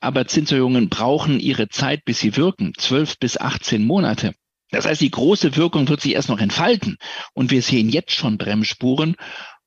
aber 0.00 0.26
Zinserhöhungen 0.26 0.88
brauchen 0.88 1.40
ihre 1.40 1.68
Zeit, 1.68 2.04
bis 2.04 2.20
sie 2.20 2.36
wirken, 2.36 2.72
12 2.76 3.18
bis 3.18 3.36
18 3.38 3.84
Monate. 3.84 4.34
Das 4.70 4.84
heißt, 4.84 5.00
die 5.00 5.10
große 5.10 5.56
Wirkung 5.56 5.88
wird 5.88 6.02
sich 6.02 6.12
erst 6.12 6.28
noch 6.28 6.40
entfalten 6.40 6.98
und 7.32 7.50
wir 7.50 7.62
sehen 7.62 7.88
jetzt 7.88 8.12
schon 8.12 8.36
Bremsspuren 8.36 9.16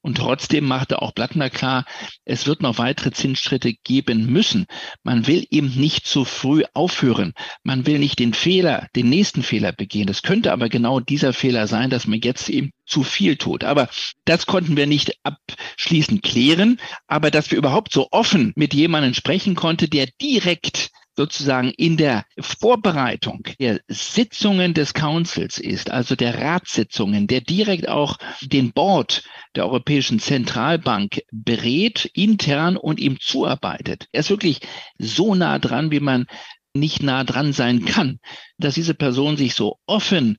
und 0.02 0.18
trotzdem 0.18 0.66
machte 0.66 1.02
auch 1.02 1.12
Blattner 1.12 1.50
klar, 1.50 1.86
es 2.26 2.48
wird 2.48 2.62
noch 2.62 2.78
weitere 2.80 3.12
Zinsschritte 3.12 3.74
geben 3.84 4.26
müssen. 4.32 4.66
Man 5.04 5.28
will 5.28 5.46
eben 5.52 5.76
nicht 5.76 6.08
zu 6.08 6.26
früh 6.26 6.64
aufhören. 6.74 7.34
Man 7.64 7.86
will 7.86 8.00
nicht 8.00 8.20
den 8.20 8.34
Fehler, 8.34 8.88
den 8.96 9.10
nächsten 9.10 9.44
Fehler 9.44 9.72
begehen. 9.72 10.08
Das 10.08 10.24
könnte 10.24 10.52
aber 10.52 10.70
genau 10.70 11.00
dieser 11.00 11.34
Fehler 11.34 11.68
sein, 11.68 11.90
dass 11.90 12.08
man 12.08 12.20
jetzt 12.20 12.50
eben 12.50 12.72
zu 12.86 13.04
viel 13.04 13.36
tut. 13.38 13.64
Aber 13.64 13.90
das 14.26 14.48
konnten 14.48 14.76
wir 14.76 14.88
nicht 14.88 15.14
abschließend 15.24 16.24
klären. 16.24 16.80
Aber 17.08 17.30
dass 17.30 17.52
wir 17.52 17.58
überhaupt 17.58 17.94
so 17.94 18.08
offen 18.12 18.54
mit 18.56 18.74
jemandem 18.74 19.14
sprechen 19.14 19.56
konnte, 19.56 19.88
der 19.88 20.08
direkt 20.20 20.90
sozusagen 21.16 21.70
in 21.72 21.98
der 21.98 22.26
Vorbereitung 22.40 23.44
der 23.60 23.82
Sitzungen 23.88 24.74
des 24.74 24.94
Councils 24.94 25.58
ist, 25.58 25.92
also 25.92 26.16
der 26.16 26.42
Ratssitzungen, 26.42 27.28
der 27.28 27.42
direkt 27.42 27.90
auch 27.90 28.18
den 28.42 28.72
Board 28.72 29.24
der 29.56 29.66
Europäischen 29.66 30.20
Zentralbank 30.20 31.22
berät, 31.32 32.06
intern 32.14 32.78
und 32.78 33.00
ihm 33.00 33.20
zuarbeitet. 33.20 34.08
Er 34.12 34.22
ist 34.22 34.30
wirklich 34.30 34.60
so 34.98 35.36
nah 35.36 35.60
dran, 35.60 35.92
wie 35.92 36.00
man 36.00 36.26
nicht 36.74 37.04
nah 37.04 37.24
dran 37.24 37.52
sein 37.52 37.84
kann, 37.86 38.20
dass 38.58 38.76
diese 38.76 38.94
Person 38.94 39.36
sich 39.36 39.56
so 39.56 39.78
offen 39.86 40.38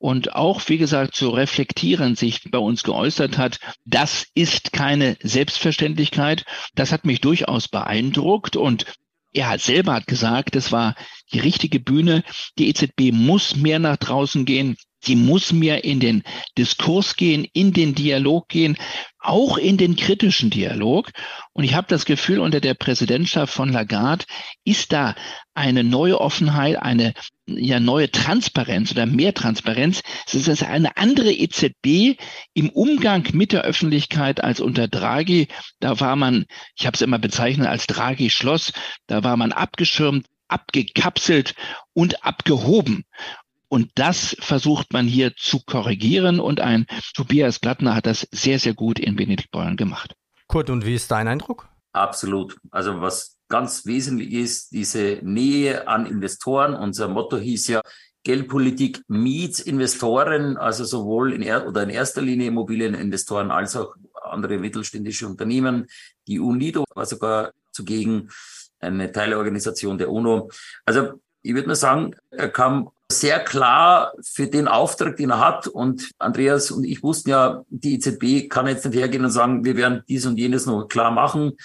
und 0.00 0.34
auch, 0.34 0.62
wie 0.68 0.78
gesagt, 0.78 1.14
so 1.14 1.28
reflektierend 1.28 2.18
sich 2.18 2.50
bei 2.50 2.58
uns 2.58 2.82
geäußert 2.84 3.36
hat, 3.36 3.58
das 3.84 4.26
ist 4.34 4.72
keine 4.72 5.18
Selbstverständlichkeit. 5.22 6.44
Das 6.74 6.90
hat 6.90 7.04
mich 7.04 7.20
durchaus 7.20 7.68
beeindruckt 7.68 8.56
und 8.56 8.86
er 9.32 9.48
hat 9.48 9.60
selber 9.60 9.94
hat 9.94 10.06
gesagt, 10.06 10.56
es 10.56 10.72
war 10.72 10.94
die 11.32 11.38
richtige 11.38 11.80
Bühne. 11.80 12.24
Die 12.58 12.68
EZB 12.68 13.12
muss 13.12 13.56
mehr 13.56 13.78
nach 13.78 13.96
draußen 13.96 14.44
gehen. 14.44 14.76
Sie 15.02 15.16
muss 15.16 15.52
mehr 15.52 15.84
in 15.84 15.98
den 15.98 16.22
Diskurs 16.58 17.16
gehen, 17.16 17.46
in 17.52 17.72
den 17.72 17.94
Dialog 17.94 18.48
gehen, 18.48 18.76
auch 19.18 19.56
in 19.56 19.78
den 19.78 19.96
kritischen 19.96 20.50
Dialog. 20.50 21.10
Und 21.52 21.64
ich 21.64 21.74
habe 21.74 21.86
das 21.88 22.04
Gefühl, 22.04 22.38
unter 22.38 22.60
der 22.60 22.74
Präsidentschaft 22.74 23.54
von 23.54 23.72
Lagarde 23.72 24.26
ist 24.64 24.92
da 24.92 25.14
eine 25.60 25.84
neue 25.84 26.20
Offenheit, 26.20 26.80
eine 26.80 27.12
ja, 27.46 27.80
neue 27.80 28.10
Transparenz 28.10 28.92
oder 28.92 29.04
mehr 29.04 29.34
Transparenz. 29.34 30.02
Es 30.26 30.34
ist 30.48 30.62
eine 30.62 30.96
andere 30.96 31.32
EZB 31.32 32.18
im 32.54 32.70
Umgang 32.70 33.28
mit 33.32 33.52
der 33.52 33.62
Öffentlichkeit 33.62 34.42
als 34.42 34.60
unter 34.60 34.88
Draghi. 34.88 35.48
Da 35.78 36.00
war 36.00 36.16
man, 36.16 36.46
ich 36.76 36.86
habe 36.86 36.94
es 36.94 37.02
immer 37.02 37.18
bezeichnet 37.18 37.68
als 37.68 37.86
Draghi-Schloss, 37.86 38.72
da 39.06 39.22
war 39.22 39.36
man 39.36 39.52
abgeschirmt, 39.52 40.26
abgekapselt 40.48 41.54
und 41.92 42.24
abgehoben. 42.24 43.04
Und 43.68 43.90
das 43.94 44.36
versucht 44.40 44.92
man 44.92 45.06
hier 45.06 45.36
zu 45.36 45.60
korrigieren. 45.60 46.40
Und 46.40 46.60
ein 46.60 46.86
Tobias 47.14 47.60
Glattner 47.60 47.94
hat 47.94 48.06
das 48.06 48.26
sehr, 48.32 48.58
sehr 48.58 48.74
gut 48.74 48.98
in 48.98 49.14
Benedikt 49.14 49.50
Beuern 49.52 49.76
gemacht. 49.76 50.14
Kurt, 50.48 50.70
und 50.70 50.86
wie 50.86 50.94
ist 50.94 51.10
dein 51.10 51.28
Eindruck? 51.28 51.68
Absolut. 51.92 52.56
Also 52.70 53.00
was 53.00 53.39
ganz 53.50 53.84
wesentlich 53.84 54.32
ist, 54.32 54.72
diese 54.72 55.18
Nähe 55.22 55.86
an 55.86 56.06
Investoren. 56.06 56.74
Unser 56.74 57.08
Motto 57.08 57.36
hieß 57.36 57.68
ja, 57.68 57.82
Geldpolitik 58.22 59.02
meets 59.08 59.60
Investoren, 59.60 60.56
also 60.56 60.84
sowohl 60.84 61.32
in, 61.32 61.42
er 61.42 61.66
oder 61.66 61.82
in 61.82 61.90
erster 61.90 62.22
Linie 62.22 62.48
Immobilieninvestoren 62.48 63.50
als 63.50 63.76
auch 63.76 63.94
andere 64.22 64.58
mittelständische 64.58 65.26
Unternehmen. 65.26 65.86
Die 66.26 66.38
UNIDO 66.38 66.84
war 66.94 67.06
sogar 67.06 67.52
zugegen, 67.72 68.30
eine 68.78 69.12
Teilorganisation 69.12 69.98
der 69.98 70.10
UNO. 70.10 70.50
Also 70.86 71.20
ich 71.42 71.54
würde 71.54 71.68
mal 71.68 71.74
sagen, 71.74 72.14
er 72.30 72.48
kam 72.48 72.90
sehr 73.10 73.40
klar 73.40 74.12
für 74.22 74.46
den 74.46 74.68
Auftrag, 74.68 75.16
den 75.16 75.30
er 75.30 75.40
hat. 75.40 75.66
Und 75.66 76.10
Andreas 76.18 76.70
und 76.70 76.84
ich 76.84 77.02
wussten 77.02 77.30
ja, 77.30 77.64
die 77.68 77.94
EZB 77.94 78.48
kann 78.48 78.66
jetzt 78.66 78.84
nicht 78.84 78.96
hergehen 78.96 79.24
und 79.24 79.30
sagen, 79.30 79.64
wir 79.64 79.76
werden 79.76 80.02
dies 80.08 80.26
und 80.26 80.38
jenes 80.38 80.66
noch 80.66 80.86
klar 80.88 81.10
machen. 81.10 81.56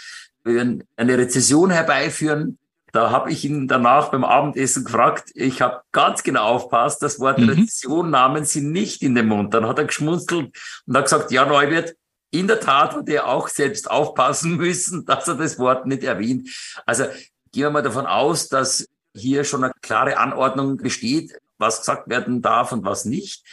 Eine 0.46 1.18
Rezession 1.18 1.72
herbeiführen. 1.72 2.60
Da 2.92 3.12
habe 3.12 3.32
ich 3.32 3.44
ihn 3.44 3.68
danach 3.68 4.10
beim 4.10 4.24
Abendessen 4.24 4.86
gefragt. 4.86 5.32
Ich 5.34 5.62
habe 5.62 5.82
ganz 5.92 6.24
genau 6.24 6.46
aufpasst, 6.46 7.02
das 7.04 7.20
Wort 7.20 7.40
mhm. 7.40 7.50
Rezession 7.50 8.10
nahmen 8.10 8.46
Sie 8.46 8.62
nicht 8.62 9.02
in 9.02 9.16
den 9.16 9.28
Mund. 9.28 9.54
Dann 9.54 9.68
hat 9.68 9.80
er 9.80 9.86
geschmunzelt 9.86 10.56
und 10.86 10.98
hat 10.98 11.04
gesagt, 11.04 11.32
ja, 11.32 11.46
Neubert, 11.46 11.96
in 12.32 12.48
der 12.48 12.60
Tat 12.60 12.94
hat 12.94 13.10
er 13.10 13.28
auch 13.28 13.48
selbst 13.48 13.90
aufpassen 13.90 14.56
müssen, 14.58 15.06
dass 15.06 15.28
er 15.28 15.36
das 15.36 15.60
Wort 15.60 15.88
nicht 15.88 16.04
erwähnt. 16.04 16.50
Also 16.86 17.06
gehen 17.52 17.64
wir 17.64 17.72
mal 17.72 17.82
davon 17.82 18.06
aus, 18.06 18.48
dass 18.48 18.88
hier 19.14 19.44
schon 19.44 19.64
eine 19.64 19.74
klare 19.82 20.18
Anordnung 20.18 20.78
besteht, 20.78 21.34
was 21.58 21.80
gesagt 21.80 22.10
werden 22.10 22.42
darf 22.42 22.72
und 22.72 22.86
was 22.86 23.06
nicht. 23.06 23.44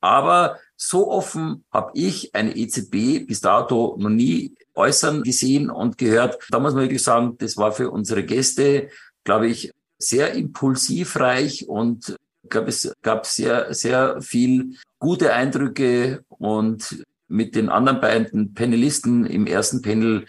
Aber 0.00 0.58
so 0.76 1.10
offen 1.10 1.64
habe 1.72 1.92
ich 1.94 2.34
eine 2.34 2.56
EZB 2.56 3.26
bis 3.26 3.40
dato 3.40 3.96
noch 3.98 4.10
nie 4.10 4.54
äußern 4.74 5.22
gesehen 5.22 5.70
und 5.70 5.98
gehört. 5.98 6.38
Da 6.50 6.58
muss 6.58 6.74
man 6.74 6.82
wirklich 6.82 7.02
sagen, 7.02 7.36
das 7.38 7.56
war 7.56 7.72
für 7.72 7.90
unsere 7.90 8.24
Gäste, 8.24 8.88
glaube 9.24 9.48
ich, 9.48 9.72
sehr 9.98 10.34
impulsivreich 10.34 11.68
und 11.68 12.16
ich 12.42 12.50
glaube, 12.50 12.68
es 12.68 12.92
gab 13.02 13.24
sehr, 13.26 13.72
sehr 13.72 14.20
viel 14.20 14.76
gute 14.98 15.32
Eindrücke 15.32 16.24
und 16.28 17.04
mit 17.28 17.54
den 17.54 17.68
anderen 17.68 18.00
beiden 18.00 18.54
Panelisten 18.54 19.24
im 19.26 19.46
ersten 19.46 19.80
Panel, 19.80 20.26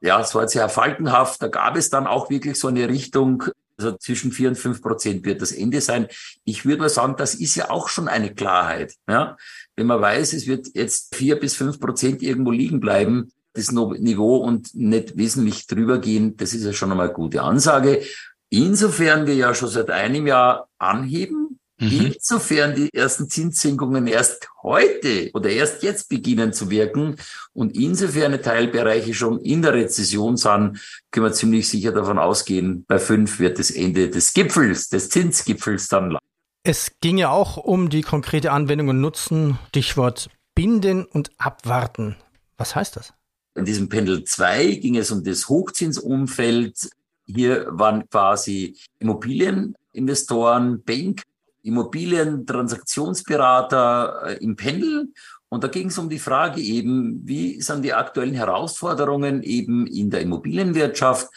ja, 0.00 0.20
es 0.20 0.34
war 0.34 0.48
sehr 0.48 0.68
faltenhaft. 0.68 1.40
Da 1.40 1.48
gab 1.48 1.76
es 1.76 1.88
dann 1.88 2.06
auch 2.06 2.30
wirklich 2.30 2.58
so 2.58 2.68
eine 2.68 2.88
Richtung, 2.88 3.44
also 3.78 3.92
zwischen 3.92 4.32
vier 4.32 4.48
und 4.48 4.56
fünf 4.56 4.82
Prozent 4.82 5.24
wird 5.24 5.40
das 5.40 5.52
Ende 5.52 5.80
sein. 5.80 6.08
Ich 6.44 6.64
würde 6.64 6.82
mal 6.82 6.88
sagen, 6.88 7.14
das 7.16 7.34
ist 7.34 7.54
ja 7.54 7.70
auch 7.70 7.88
schon 7.88 8.08
eine 8.08 8.34
Klarheit. 8.34 8.94
Ja? 9.08 9.36
Wenn 9.76 9.86
man 9.86 10.00
weiß, 10.00 10.32
es 10.32 10.46
wird 10.46 10.68
jetzt 10.74 11.14
vier 11.14 11.38
bis 11.38 11.54
fünf 11.54 11.78
Prozent 11.78 12.22
irgendwo 12.22 12.50
liegen 12.50 12.80
bleiben, 12.80 13.30
das 13.54 13.70
Niveau 13.70 14.36
und 14.36 14.74
nicht 14.74 15.16
wesentlich 15.16 15.66
drüber 15.66 15.98
gehen, 15.98 16.36
das 16.36 16.54
ist 16.54 16.64
ja 16.64 16.72
schon 16.72 16.90
einmal 16.90 17.08
eine 17.08 17.14
gute 17.14 17.42
Ansage. 17.42 18.02
Insofern 18.48 19.26
wir 19.26 19.34
ja 19.34 19.54
schon 19.54 19.68
seit 19.68 19.90
einem 19.90 20.26
Jahr 20.26 20.68
anheben, 20.78 21.42
Mhm. 21.82 22.12
Insofern 22.14 22.76
die 22.76 22.88
ersten 22.94 23.28
Zinssenkungen 23.28 24.06
erst 24.06 24.48
heute 24.62 25.30
oder 25.34 25.50
erst 25.50 25.82
jetzt 25.82 26.08
beginnen 26.08 26.52
zu 26.52 26.70
wirken 26.70 27.16
und 27.54 27.76
insofern 27.76 28.40
Teilbereiche 28.40 29.14
schon 29.14 29.40
in 29.40 29.62
der 29.62 29.74
Rezession 29.74 30.36
sind, 30.36 30.80
können 31.10 31.26
wir 31.26 31.32
ziemlich 31.32 31.68
sicher 31.68 31.90
davon 31.90 32.18
ausgehen, 32.18 32.84
bei 32.86 33.00
fünf 33.00 33.40
wird 33.40 33.58
das 33.58 33.72
Ende 33.72 34.10
des 34.10 34.32
Gipfels, 34.32 34.90
des 34.90 35.08
Zinsgipfels 35.08 35.88
dann. 35.88 36.16
Es 36.62 36.92
ging 37.00 37.18
ja 37.18 37.30
auch 37.30 37.56
um 37.56 37.90
die 37.90 38.02
konkrete 38.02 38.52
Anwendung 38.52 38.88
und 38.88 39.00
Nutzen, 39.00 39.58
Stichwort 39.70 40.30
binden 40.54 41.04
und 41.04 41.32
abwarten. 41.38 42.14
Was 42.56 42.76
heißt 42.76 42.94
das? 42.94 43.12
In 43.54 43.64
diesem 43.64 43.88
Pendel 43.88 44.24
2 44.24 44.74
ging 44.76 44.96
es 44.96 45.10
um 45.10 45.22
das 45.22 45.48
Hochzinsumfeld. 45.48 46.90
Hier 47.26 47.66
waren 47.70 48.08
quasi 48.08 48.76
Immobilieninvestoren, 48.98 50.82
Bank, 50.82 51.22
Immobilientransaktionsberater 51.62 54.22
äh, 54.26 54.42
im 54.42 54.56
Pendel. 54.56 55.12
Und 55.48 55.64
da 55.64 55.68
ging 55.68 55.88
es 55.88 55.98
um 55.98 56.08
die 56.08 56.18
Frage 56.18 56.62
eben, 56.62 57.20
wie 57.24 57.60
sind 57.60 57.82
die 57.82 57.92
aktuellen 57.92 58.34
Herausforderungen 58.34 59.42
eben 59.42 59.86
in 59.86 60.08
der 60.08 60.22
Immobilienwirtschaft 60.22 61.28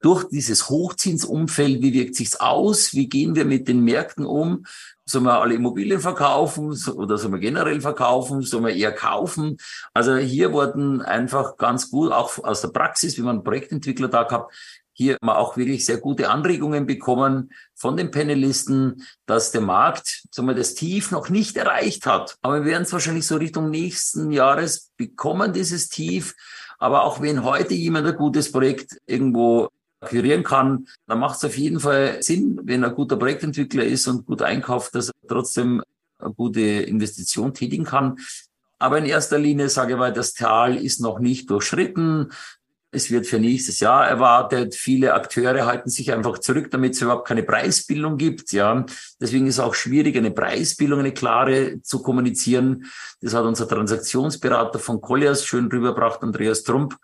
durch 0.00 0.28
dieses 0.28 0.68
Hochzinsumfeld, 0.68 1.82
wie 1.82 1.94
wirkt 1.94 2.14
sich's 2.14 2.36
aus? 2.36 2.94
Wie 2.94 3.08
gehen 3.08 3.34
wir 3.34 3.44
mit 3.44 3.66
den 3.66 3.80
Märkten 3.80 4.24
um? 4.26 4.64
Sollen 5.08 5.24
wir 5.24 5.40
alle 5.40 5.54
Immobilien 5.54 6.00
verkaufen 6.00 6.76
oder 6.94 7.16
sollen 7.16 7.32
wir 7.32 7.40
generell 7.40 7.80
verkaufen? 7.80 8.42
Sollen 8.42 8.66
wir 8.66 8.74
eher 8.74 8.92
kaufen? 8.92 9.56
Also 9.94 10.16
hier 10.16 10.52
wurden 10.52 11.00
einfach 11.00 11.56
ganz 11.56 11.90
gut, 11.90 12.12
auch 12.12 12.38
aus 12.44 12.60
der 12.60 12.68
Praxis, 12.68 13.16
wie 13.16 13.22
man 13.22 13.42
Projektentwickler 13.42 14.08
da 14.08 14.24
gehabt, 14.24 14.52
hier 14.98 15.14
haben 15.14 15.28
wir 15.28 15.38
auch 15.38 15.56
wirklich 15.56 15.86
sehr 15.86 15.98
gute 15.98 16.28
Anregungen 16.28 16.84
bekommen 16.84 17.52
von 17.76 17.96
den 17.96 18.10
Panelisten, 18.10 19.06
dass 19.26 19.52
der 19.52 19.60
Markt 19.60 20.24
sagen 20.32 20.48
wir, 20.48 20.56
das 20.56 20.74
Tief 20.74 21.12
noch 21.12 21.28
nicht 21.28 21.56
erreicht 21.56 22.04
hat. 22.04 22.36
Aber 22.42 22.64
wir 22.64 22.64
werden 22.64 22.82
es 22.82 22.92
wahrscheinlich 22.92 23.24
so 23.24 23.36
Richtung 23.36 23.70
nächsten 23.70 24.32
Jahres 24.32 24.90
bekommen, 24.96 25.52
dieses 25.52 25.88
Tief. 25.88 26.34
Aber 26.78 27.04
auch 27.04 27.22
wenn 27.22 27.44
heute 27.44 27.74
jemand 27.74 28.08
ein 28.08 28.16
gutes 28.16 28.50
Projekt 28.50 28.98
irgendwo 29.06 29.68
akquirieren 30.00 30.42
kann, 30.42 30.86
dann 31.06 31.18
macht 31.18 31.38
es 31.38 31.44
auf 31.44 31.56
jeden 31.56 31.80
Fall 31.80 32.22
Sinn, 32.22 32.60
wenn 32.64 32.82
er 32.82 32.90
guter 32.90 33.16
Projektentwickler 33.16 33.84
ist 33.84 34.06
und 34.06 34.26
gut 34.26 34.42
einkauft, 34.42 34.94
dass 34.94 35.08
er 35.08 35.14
trotzdem 35.28 35.82
eine 36.18 36.34
gute 36.34 36.60
Investition 36.60 37.54
tätigen 37.54 37.84
kann. 37.84 38.16
Aber 38.78 38.98
in 38.98 39.06
erster 39.06 39.38
Linie 39.38 39.68
sage 39.68 39.94
ich 39.94 39.98
mal, 39.98 40.12
das 40.12 40.34
Tal 40.34 40.76
ist 40.76 41.00
noch 41.00 41.18
nicht 41.18 41.50
durchschritten. 41.50 42.30
Es 42.90 43.10
wird 43.10 43.26
für 43.26 43.38
nächstes 43.38 43.80
Jahr 43.80 44.06
erwartet. 44.08 44.74
Viele 44.74 45.14
Akteure 45.14 45.66
halten 45.66 45.90
sich 45.90 46.12
einfach 46.12 46.38
zurück, 46.38 46.70
damit 46.70 46.94
es 46.94 47.02
überhaupt 47.02 47.26
keine 47.26 47.42
Preisbildung 47.42 48.16
gibt. 48.16 48.52
Ja, 48.52 48.86
deswegen 49.20 49.46
ist 49.46 49.56
es 49.56 49.60
auch 49.60 49.74
schwierig, 49.74 50.16
eine 50.16 50.30
Preisbildung, 50.30 51.00
eine 51.00 51.12
klare 51.12 51.82
zu 51.82 52.02
kommunizieren. 52.02 52.86
Das 53.20 53.34
hat 53.34 53.44
unser 53.44 53.68
Transaktionsberater 53.68 54.78
von 54.78 55.00
Colliers 55.00 55.44
schön 55.44 55.66
rübergebracht, 55.66 56.22
Andreas 56.22 56.62
Trump 56.62 56.96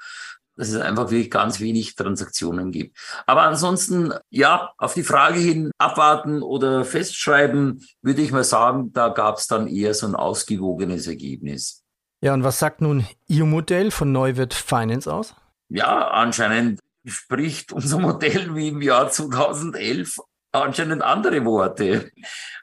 dass 0.57 0.69
es 0.69 0.81
einfach 0.81 1.11
wirklich 1.11 1.31
ganz 1.31 1.61
wenig 1.61 1.95
Transaktionen 1.95 2.71
gibt. 2.71 2.97
Aber 3.27 3.43
ansonsten, 3.43 4.13
ja, 4.31 4.73
auf 4.79 4.95
die 4.95 5.03
Frage 5.03 5.39
hin 5.39 5.71
abwarten 5.79 6.43
oder 6.43 6.85
festschreiben, 6.85 7.85
würde 8.03 8.23
ich 8.23 8.33
mal 8.33 8.45
sagen, 8.45 8.93
da 8.93 9.09
gab 9.09 9.39
es 9.39 9.47
dann 9.47 9.67
eher 9.67 9.95
so 9.95 10.07
ein 10.07 10.15
ausgewogenes 10.15 11.07
Ergebnis. 11.07 11.83
Ja, 12.21 12.35
und 12.35 12.45
was 12.45 12.59
sagt 12.59 12.81
nun 12.81 13.07
Ihr 13.27 13.45
Modell 13.45 13.91
von 13.91 14.13
Neuwirth 14.13 14.55
Finance 14.55 15.13
aus? 15.13 15.35
Ja, 15.69 16.09
anscheinend 16.09 16.81
spricht 17.07 17.73
unser 17.73 17.99
Modell 17.99 18.55
wie 18.55 18.69
im 18.69 18.81
Jahr 18.81 19.11
2011 19.11 20.19
anscheinend 20.63 21.03
andere 21.03 21.45
Worte. 21.45 22.11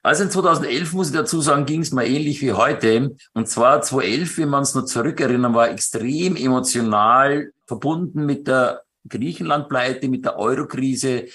Also 0.03 0.23
in 0.23 0.31
2011, 0.31 0.93
muss 0.93 1.09
ich 1.09 1.15
dazu 1.15 1.41
sagen, 1.41 1.65
ging 1.65 1.81
es 1.81 1.91
mal 1.91 2.05
ähnlich 2.05 2.41
wie 2.41 2.53
heute. 2.53 3.15
Und 3.33 3.47
zwar 3.47 3.81
2011, 3.81 4.37
wenn 4.39 4.49
man 4.49 4.63
es 4.63 4.73
noch 4.73 4.85
zurückerinnern, 4.85 5.53
war 5.53 5.69
extrem 5.69 6.35
emotional 6.35 7.51
verbunden 7.67 8.25
mit 8.25 8.47
der 8.47 8.81
Griechenland-Pleite, 9.07 10.07
mit 10.07 10.25
der 10.25 10.37
Eurokrise. 10.37 11.25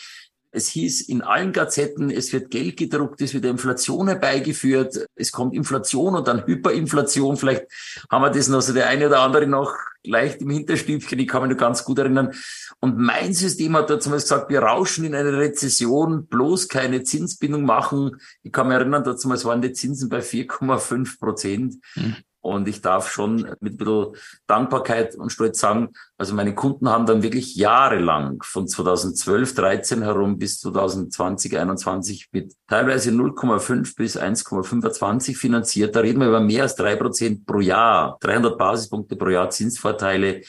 Es 0.56 0.68
hieß 0.68 1.02
in 1.02 1.20
allen 1.20 1.52
Gazetten, 1.52 2.08
es 2.08 2.32
wird 2.32 2.50
Geld 2.50 2.78
gedruckt, 2.78 3.20
es 3.20 3.34
wird 3.34 3.44
Inflation 3.44 4.08
herbeigeführt, 4.08 5.06
es 5.14 5.30
kommt 5.30 5.54
Inflation 5.54 6.14
und 6.14 6.26
dann 6.28 6.46
Hyperinflation. 6.46 7.36
Vielleicht 7.36 7.66
haben 8.10 8.22
wir 8.22 8.30
das 8.30 8.48
noch 8.48 8.62
so 8.62 8.72
der 8.72 8.88
eine 8.88 9.08
oder 9.08 9.20
andere 9.20 9.46
noch 9.46 9.74
leicht 10.02 10.40
im 10.40 10.48
Hinterstübchen, 10.48 11.18
ich 11.18 11.28
kann 11.28 11.42
mich 11.42 11.50
nur 11.50 11.58
ganz 11.58 11.84
gut 11.84 11.98
erinnern. 11.98 12.32
Und 12.80 12.96
mein 12.96 13.34
System 13.34 13.76
hat 13.76 13.90
dazu 13.90 14.10
gesagt, 14.10 14.48
wir 14.48 14.60
rauschen 14.60 15.04
in 15.04 15.14
eine 15.14 15.36
Rezession, 15.36 16.26
bloß 16.26 16.68
keine 16.68 17.02
Zinsbindung 17.02 17.64
machen. 17.64 18.16
Ich 18.42 18.50
kann 18.50 18.68
mich 18.68 18.76
erinnern, 18.76 19.04
dazu 19.04 19.28
waren 19.28 19.60
die 19.60 19.74
Zinsen 19.74 20.08
bei 20.08 20.20
4,5 20.20 21.18
Prozent. 21.18 21.74
Hm. 21.94 22.16
Und 22.46 22.68
ich 22.68 22.80
darf 22.80 23.10
schon 23.10 23.56
mit 23.58 23.72
ein 23.72 23.76
bisschen 23.76 24.16
Dankbarkeit 24.46 25.16
und 25.16 25.30
Stolz 25.30 25.58
sagen, 25.58 25.88
also 26.16 26.32
meine 26.32 26.54
Kunden 26.54 26.88
haben 26.88 27.04
dann 27.04 27.24
wirklich 27.24 27.56
jahrelang 27.56 28.40
von 28.44 28.68
2012, 28.68 29.52
13 29.56 30.02
herum 30.02 30.38
bis 30.38 30.60
2020, 30.60 31.58
21 31.58 32.28
mit 32.30 32.54
teilweise 32.68 33.10
0,5 33.10 33.96
bis 33.96 34.16
1,25 34.16 35.36
finanziert. 35.36 35.96
Da 35.96 36.00
reden 36.00 36.20
wir 36.20 36.28
über 36.28 36.40
mehr 36.40 36.62
als 36.62 36.76
drei 36.76 36.94
Prozent 36.94 37.46
pro 37.46 37.58
Jahr, 37.58 38.16
300 38.20 38.56
Basispunkte 38.56 39.16
pro 39.16 39.30
Jahr 39.30 39.50
Zinsvorteile. 39.50 40.42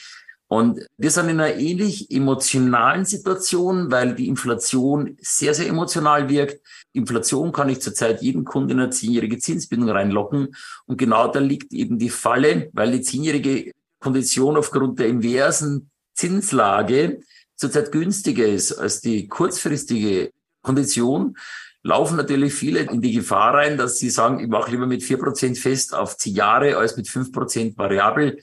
Und 0.50 0.80
wir 0.98 1.12
sind 1.12 1.30
in 1.30 1.42
einer 1.42 1.56
ähnlich 1.56 2.10
emotionalen 2.12 3.06
Situation, 3.06 3.92
weil 3.92 4.16
die 4.16 4.28
Inflation 4.28 5.18
sehr, 5.20 5.54
sehr 5.54 5.68
emotional 5.68 6.30
wirkt. 6.30 6.62
Inflation 6.98 7.52
kann 7.52 7.70
ich 7.70 7.80
zurzeit 7.82 8.22
jeden 8.22 8.44
Kunden 8.44 8.72
in 8.72 8.80
eine 8.80 8.90
zehnjährige 8.90 9.38
Zinsbindung 9.38 9.90
reinlocken. 9.90 10.56
Und 10.86 10.98
genau 10.98 11.28
da 11.28 11.40
liegt 11.40 11.74
eben 11.74 12.00
die 12.00 12.10
Falle, 12.10 12.70
weil 12.74 12.92
die 12.92 13.02
zehnjährige 13.02 13.72
Kondition 14.00 14.58
aufgrund 14.58 15.00
der 15.00 15.08
inversen 15.08 15.90
Zinslage 16.16 17.22
zurzeit 17.56 17.92
günstiger 17.92 18.46
ist 18.46 18.74
als 18.74 19.02
die 19.02 19.28
kurzfristige 19.28 20.32
Kondition, 20.62 21.38
laufen 21.84 22.18
natürlich 22.18 22.54
viele 22.54 22.82
in 22.82 23.02
die 23.02 23.14
Gefahr 23.14 23.54
rein, 23.54 23.78
dass 23.78 23.98
sie 23.98 24.10
sagen, 24.10 24.40
ich 24.40 24.48
mache 24.48 24.72
lieber 24.72 24.86
mit 24.86 25.04
vier 25.04 25.18
Prozent 25.18 25.58
fest 25.58 25.94
auf 25.96 26.18
zehn 26.18 26.36
Jahre 26.36 26.78
als 26.78 26.98
mit 26.98 27.08
fünf 27.08 27.32
Prozent 27.32 27.78
variabel. 27.78 28.40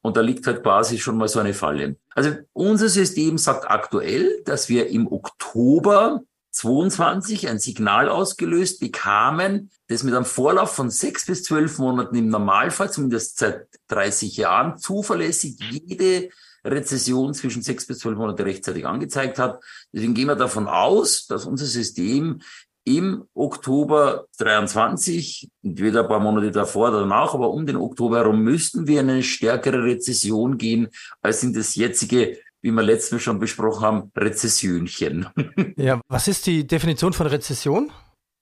Und 0.00 0.16
da 0.16 0.20
liegt 0.20 0.46
halt 0.46 0.62
quasi 0.62 0.98
schon 0.98 1.16
mal 1.16 1.28
so 1.28 1.40
eine 1.40 1.54
Falle. 1.54 1.96
Also 2.14 2.30
unser 2.52 2.88
System 2.88 3.38
sagt 3.38 3.70
aktuell, 3.70 4.42
dass 4.44 4.68
wir 4.68 4.88
im 4.88 5.10
Oktober 5.10 6.22
22 6.54 7.48
ein 7.48 7.58
Signal 7.58 8.08
ausgelöst 8.08 8.80
bekamen, 8.80 9.70
das 9.88 10.04
mit 10.04 10.14
einem 10.14 10.24
Vorlauf 10.24 10.72
von 10.72 10.88
sechs 10.88 11.26
bis 11.26 11.42
zwölf 11.42 11.78
Monaten 11.78 12.14
im 12.14 12.28
Normalfall, 12.28 12.90
zumindest 12.90 13.38
seit 13.38 13.66
30 13.88 14.36
Jahren, 14.36 14.78
zuverlässig 14.78 15.56
jede 15.70 16.30
Rezession 16.64 17.34
zwischen 17.34 17.62
sechs 17.62 17.86
bis 17.86 17.98
zwölf 17.98 18.16
Monate 18.16 18.44
rechtzeitig 18.44 18.86
angezeigt 18.86 19.38
hat. 19.38 19.62
Deswegen 19.92 20.14
gehen 20.14 20.28
wir 20.28 20.36
davon 20.36 20.68
aus, 20.68 21.26
dass 21.26 21.44
unser 21.44 21.66
System 21.66 22.40
im 22.84 23.24
Oktober 23.34 24.26
23, 24.38 25.50
entweder 25.62 26.02
ein 26.02 26.08
paar 26.08 26.20
Monate 26.20 26.50
davor 26.50 26.88
oder 26.88 27.00
danach, 27.00 27.34
aber 27.34 27.50
um 27.50 27.66
den 27.66 27.76
Oktober 27.76 28.18
herum 28.18 28.42
müssten 28.42 28.86
wir 28.86 29.00
in 29.00 29.10
eine 29.10 29.22
stärkere 29.22 29.82
Rezession 29.82 30.58
gehen, 30.58 30.88
als 31.22 31.42
in 31.42 31.54
das 31.54 31.74
jetzige, 31.74 32.38
wie 32.64 32.72
wir 32.72 32.82
letztens 32.82 33.22
schon 33.22 33.38
besprochen 33.38 33.84
haben, 33.84 34.12
Rezessionchen. 34.16 35.26
Ja, 35.76 36.00
was 36.08 36.28
ist 36.28 36.46
die 36.46 36.66
Definition 36.66 37.12
von 37.12 37.26
Rezession? 37.26 37.90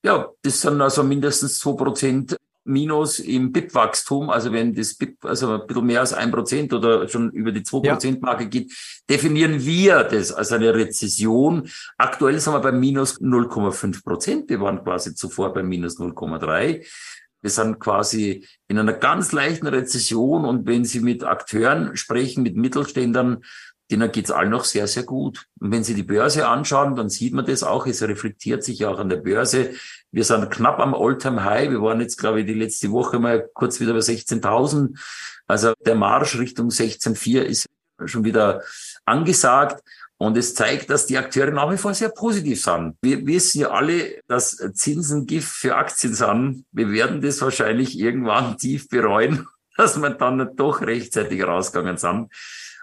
Ja, 0.05 0.29
das 0.43 0.61
sind 0.61 0.81
also 0.81 1.03
mindestens 1.03 1.59
zwei 1.59 1.73
Prozent 1.73 2.37
Minus 2.65 3.19
im 3.19 3.51
BIP-Wachstum, 3.51 4.31
also 4.31 4.53
wenn 4.53 4.73
das 4.73 4.95
BIP 4.95 5.25
also 5.25 5.55
ein 5.55 5.67
bisschen 5.67 5.87
mehr 5.87 5.99
als 5.99 6.13
ein 6.13 6.31
Prozent 6.31 6.73
oder 6.73 7.09
schon 7.09 7.31
über 7.33 7.51
die 7.51 7.65
zwei 7.65 7.81
Prozent 7.81 8.23
Marke 8.23 8.49
geht, 8.49 8.73
definieren 9.11 9.65
wir 9.65 10.05
das 10.05 10.31
als 10.31 10.53
eine 10.53 10.73
Rezession. 10.73 11.69
Aktuell 11.99 12.39
sind 12.39 12.53
wir 12.53 12.61
bei 12.61 12.71
minus 12.71 13.21
0,5 13.21 14.05
Prozent. 14.05 14.49
Wir 14.49 14.61
waren 14.61 14.85
quasi 14.85 15.17
zuvor 15.17 15.53
bei 15.53 15.65
minus 15.65 15.99
0,3. 15.99 16.87
Wir 17.41 17.51
sind 17.51 17.81
quasi 17.81 18.47
in 18.69 18.79
einer 18.79 18.93
ganz 18.93 19.33
leichten 19.33 19.67
Rezession 19.67 20.45
und 20.45 20.65
wenn 20.69 20.85
Sie 20.85 21.01
mit 21.01 21.25
Akteuren 21.25 21.97
sprechen, 21.97 22.45
mit 22.45 22.57
Mittelständern, 22.57 23.43
denen 23.93 24.11
geht's 24.11 24.31
allen 24.31 24.51
noch 24.51 24.65
sehr, 24.65 24.89
sehr 24.89 25.05
gut. 25.05 25.47
Und 25.61 25.71
wenn 25.71 25.85
Sie 25.85 25.95
die 25.95 26.03
Börse 26.03 26.49
anschauen, 26.49 26.97
dann 26.97 27.11
sieht 27.11 27.35
man 27.35 27.47
das 27.47 27.63
auch. 27.63 27.87
Es 27.87 28.03
reflektiert 28.03 28.65
sich 28.65 28.85
auch 28.87 28.99
an 28.99 29.09
der 29.09 29.19
Börse. 29.19 29.71
Wir 30.11 30.25
sind 30.25 30.51
knapp 30.51 30.81
am 30.81 30.95
All-Time-High. 30.95 31.71
Wir 31.71 31.83
waren 31.83 32.01
jetzt, 32.01 32.19
glaube 32.19 32.41
ich, 32.41 32.47
die 32.47 32.55
letzte 32.55 32.91
Woche 32.91 33.19
mal 33.19 33.49
kurz 33.55 33.79
wieder 33.79 33.93
bei 33.93 34.01
16.000. 34.01 34.99
Also 35.47 35.75
der 35.87 35.95
Marsch 35.95 36.39
Richtung 36.39 36.69
16.4 36.69 37.43
ist 37.43 37.67
schon 38.07 38.25
wieder 38.25 38.63
angesagt. 39.05 39.83
Und 40.17 40.37
es 40.37 40.55
zeigt, 40.55 40.89
dass 40.89 41.07
die 41.07 41.19
Akteure 41.19 41.51
nach 41.51 41.71
wie 41.73 41.77
vor 41.77 41.95
sehr 41.95 42.11
positiv 42.11 42.63
sind. 42.63 42.97
Wir 43.03 43.27
wissen 43.27 43.63
ja 43.63 43.71
alle, 43.71 44.21
dass 44.29 44.57
Zinsen 44.75 45.27
Gift 45.27 45.51
für 45.51 45.75
Aktien 45.75 46.15
sind. 46.15 46.65
Wir 46.71 46.91
werden 46.91 47.21
das 47.21 47.43
wahrscheinlich 47.43 47.99
irgendwann 47.99 48.57
tief 48.59 48.89
bereuen, 48.89 49.49
dass 49.77 50.01
wir 50.01 50.11
dann 50.11 50.55
doch 50.57 50.81
rechtzeitig 50.81 51.43
rausgegangen 51.43 51.97
sind. 51.97 52.29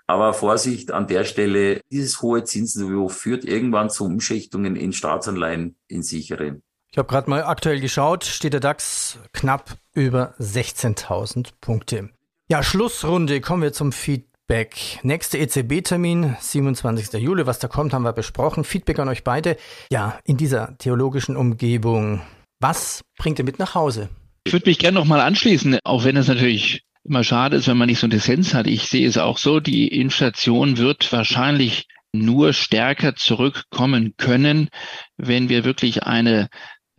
Aber 0.10 0.34
Vorsicht 0.34 0.92
an 0.92 1.06
der 1.06 1.24
Stelle, 1.24 1.82
dieses 1.92 2.24
hohe 2.24 2.44
Zinsniveau 2.44 3.10
führt 3.10 3.46
irgendwann 3.46 3.92
zu 3.92 4.06
Umschichtungen 4.06 4.76
in 4.76 4.92
Staatsanleihen 4.92 5.76
in 5.88 6.02
sichere. 6.02 6.62
Ich 6.92 6.98
habe 6.98 7.08
gerade 7.08 7.30
mal 7.30 7.44
aktuell 7.44 7.80
geschaut, 7.80 8.24
steht 8.24 8.54
der 8.54 8.60
DAX 8.60 9.20
knapp 9.34 9.78
über 9.94 10.34
16.000 10.40 11.50
Punkte. 11.62 12.10
Ja, 12.50 12.64
Schlussrunde, 12.64 13.40
kommen 13.40 13.62
wir 13.62 13.72
zum 13.72 13.92
Feedback. 13.92 14.98
Nächster 15.04 15.38
EZB-Termin, 15.38 16.38
27. 16.40 17.22
Juli, 17.22 17.46
was 17.46 17.60
da 17.60 17.68
kommt, 17.68 17.94
haben 17.94 18.02
wir 18.02 18.14
besprochen. 18.14 18.64
Feedback 18.64 18.98
an 18.98 19.10
euch 19.10 19.24
beide. 19.24 19.58
Ja, 19.92 20.18
in 20.24 20.38
dieser 20.38 20.76
theologischen 20.80 21.38
Umgebung, 21.38 22.24
was 22.60 23.02
bringt 23.20 23.38
ihr 23.38 23.46
mit 23.46 23.60
nach 23.60 23.76
Hause? 23.76 24.10
Ich 24.46 24.54
würde 24.54 24.68
mich 24.68 24.80
gerne 24.80 24.98
nochmal 24.98 25.20
anschließen, 25.20 25.78
auch 25.84 26.04
wenn 26.04 26.18
es 26.18 26.28
natürlich 26.28 26.82
immer 27.10 27.24
schade 27.24 27.58
ist, 27.58 27.68
wenn 27.68 27.78
man 27.78 27.88
nicht 27.88 28.00
so 28.00 28.08
eine 28.08 28.16
Essenz 28.16 28.54
hat. 28.54 28.68
Ich 28.68 28.88
sehe 28.88 29.08
es 29.08 29.18
auch 29.18 29.38
so, 29.38 29.60
die 29.60 29.88
Inflation 29.88 30.78
wird 30.78 31.12
wahrscheinlich 31.12 31.88
nur 32.14 32.54
stärker 32.54 33.16
zurückkommen 33.16 34.14
können, 34.18 34.70
wenn 35.18 35.50
wir 35.50 35.66
wirklich 35.66 36.04
eine 36.04 36.50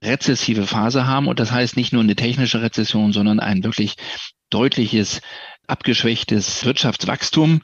rezessive 0.03 0.67
Phase 0.67 1.07
haben. 1.07 1.29
Und 1.29 1.41
das 1.41 1.53
heißt 1.53 1.77
nicht 1.77 1.93
nur 1.93 2.03
eine 2.03 2.17
technische 2.17 2.61
Rezession, 2.61 3.13
sondern 3.13 3.41
ein 3.41 3.65
wirklich 3.65 3.95
deutliches, 4.51 5.21
abgeschwächtes 5.67 6.65
Wirtschaftswachstum. 6.65 7.63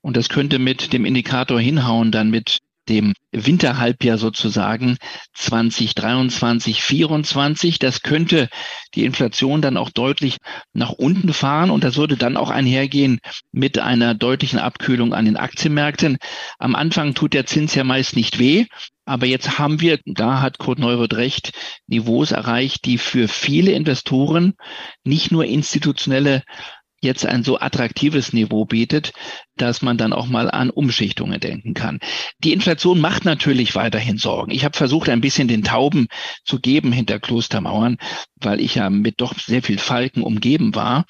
Und 0.00 0.16
das 0.16 0.28
könnte 0.28 0.58
mit 0.58 0.92
dem 0.92 1.04
Indikator 1.04 1.60
hinhauen, 1.60 2.10
dann 2.10 2.30
mit 2.30 2.58
dem 2.88 3.14
Winterhalbjahr 3.32 4.18
sozusagen 4.18 4.96
2023, 5.34 6.82
24. 6.82 7.78
Das 7.78 8.02
könnte 8.02 8.48
die 8.94 9.04
Inflation 9.04 9.62
dann 9.62 9.76
auch 9.76 9.90
deutlich 9.90 10.36
nach 10.72 10.90
unten 10.90 11.32
fahren 11.32 11.70
und 11.70 11.84
das 11.84 11.96
würde 11.96 12.16
dann 12.16 12.36
auch 12.36 12.50
einhergehen 12.50 13.20
mit 13.52 13.78
einer 13.78 14.14
deutlichen 14.14 14.58
Abkühlung 14.58 15.14
an 15.14 15.24
den 15.24 15.36
Aktienmärkten. 15.36 16.18
Am 16.58 16.74
Anfang 16.74 17.14
tut 17.14 17.34
der 17.34 17.46
Zins 17.46 17.74
ja 17.74 17.84
meist 17.84 18.16
nicht 18.16 18.38
weh, 18.38 18.66
aber 19.04 19.26
jetzt 19.26 19.58
haben 19.58 19.80
wir, 19.80 19.98
da 20.06 20.40
hat 20.40 20.58
Kurt 20.58 20.78
Neuwirth 20.78 21.14
recht, 21.14 21.52
Niveaus 21.86 22.32
erreicht, 22.32 22.84
die 22.84 22.98
für 22.98 23.28
viele 23.28 23.72
Investoren, 23.72 24.54
nicht 25.04 25.30
nur 25.30 25.44
institutionelle 25.44 26.42
jetzt 27.04 27.24
ein 27.24 27.44
so 27.44 27.60
attraktives 27.60 28.32
Niveau 28.32 28.64
bietet, 28.64 29.12
dass 29.56 29.82
man 29.82 29.96
dann 29.96 30.12
auch 30.12 30.26
mal 30.26 30.50
an 30.50 30.70
Umschichtungen 30.70 31.38
denken 31.38 31.74
kann. 31.74 32.00
Die 32.42 32.52
Inflation 32.52 33.00
macht 33.00 33.24
natürlich 33.24 33.76
weiterhin 33.76 34.18
Sorgen. 34.18 34.50
Ich 34.50 34.64
habe 34.64 34.76
versucht, 34.76 35.08
ein 35.08 35.20
bisschen 35.20 35.46
den 35.46 35.62
Tauben 35.62 36.08
zu 36.44 36.58
geben 36.58 36.90
hinter 36.90 37.20
Klostermauern, 37.20 37.98
weil 38.36 38.60
ich 38.60 38.74
ja 38.74 38.90
mit 38.90 39.20
doch 39.20 39.38
sehr 39.38 39.62
viel 39.62 39.78
Falken 39.78 40.22
umgeben 40.22 40.74
war. 40.74 41.04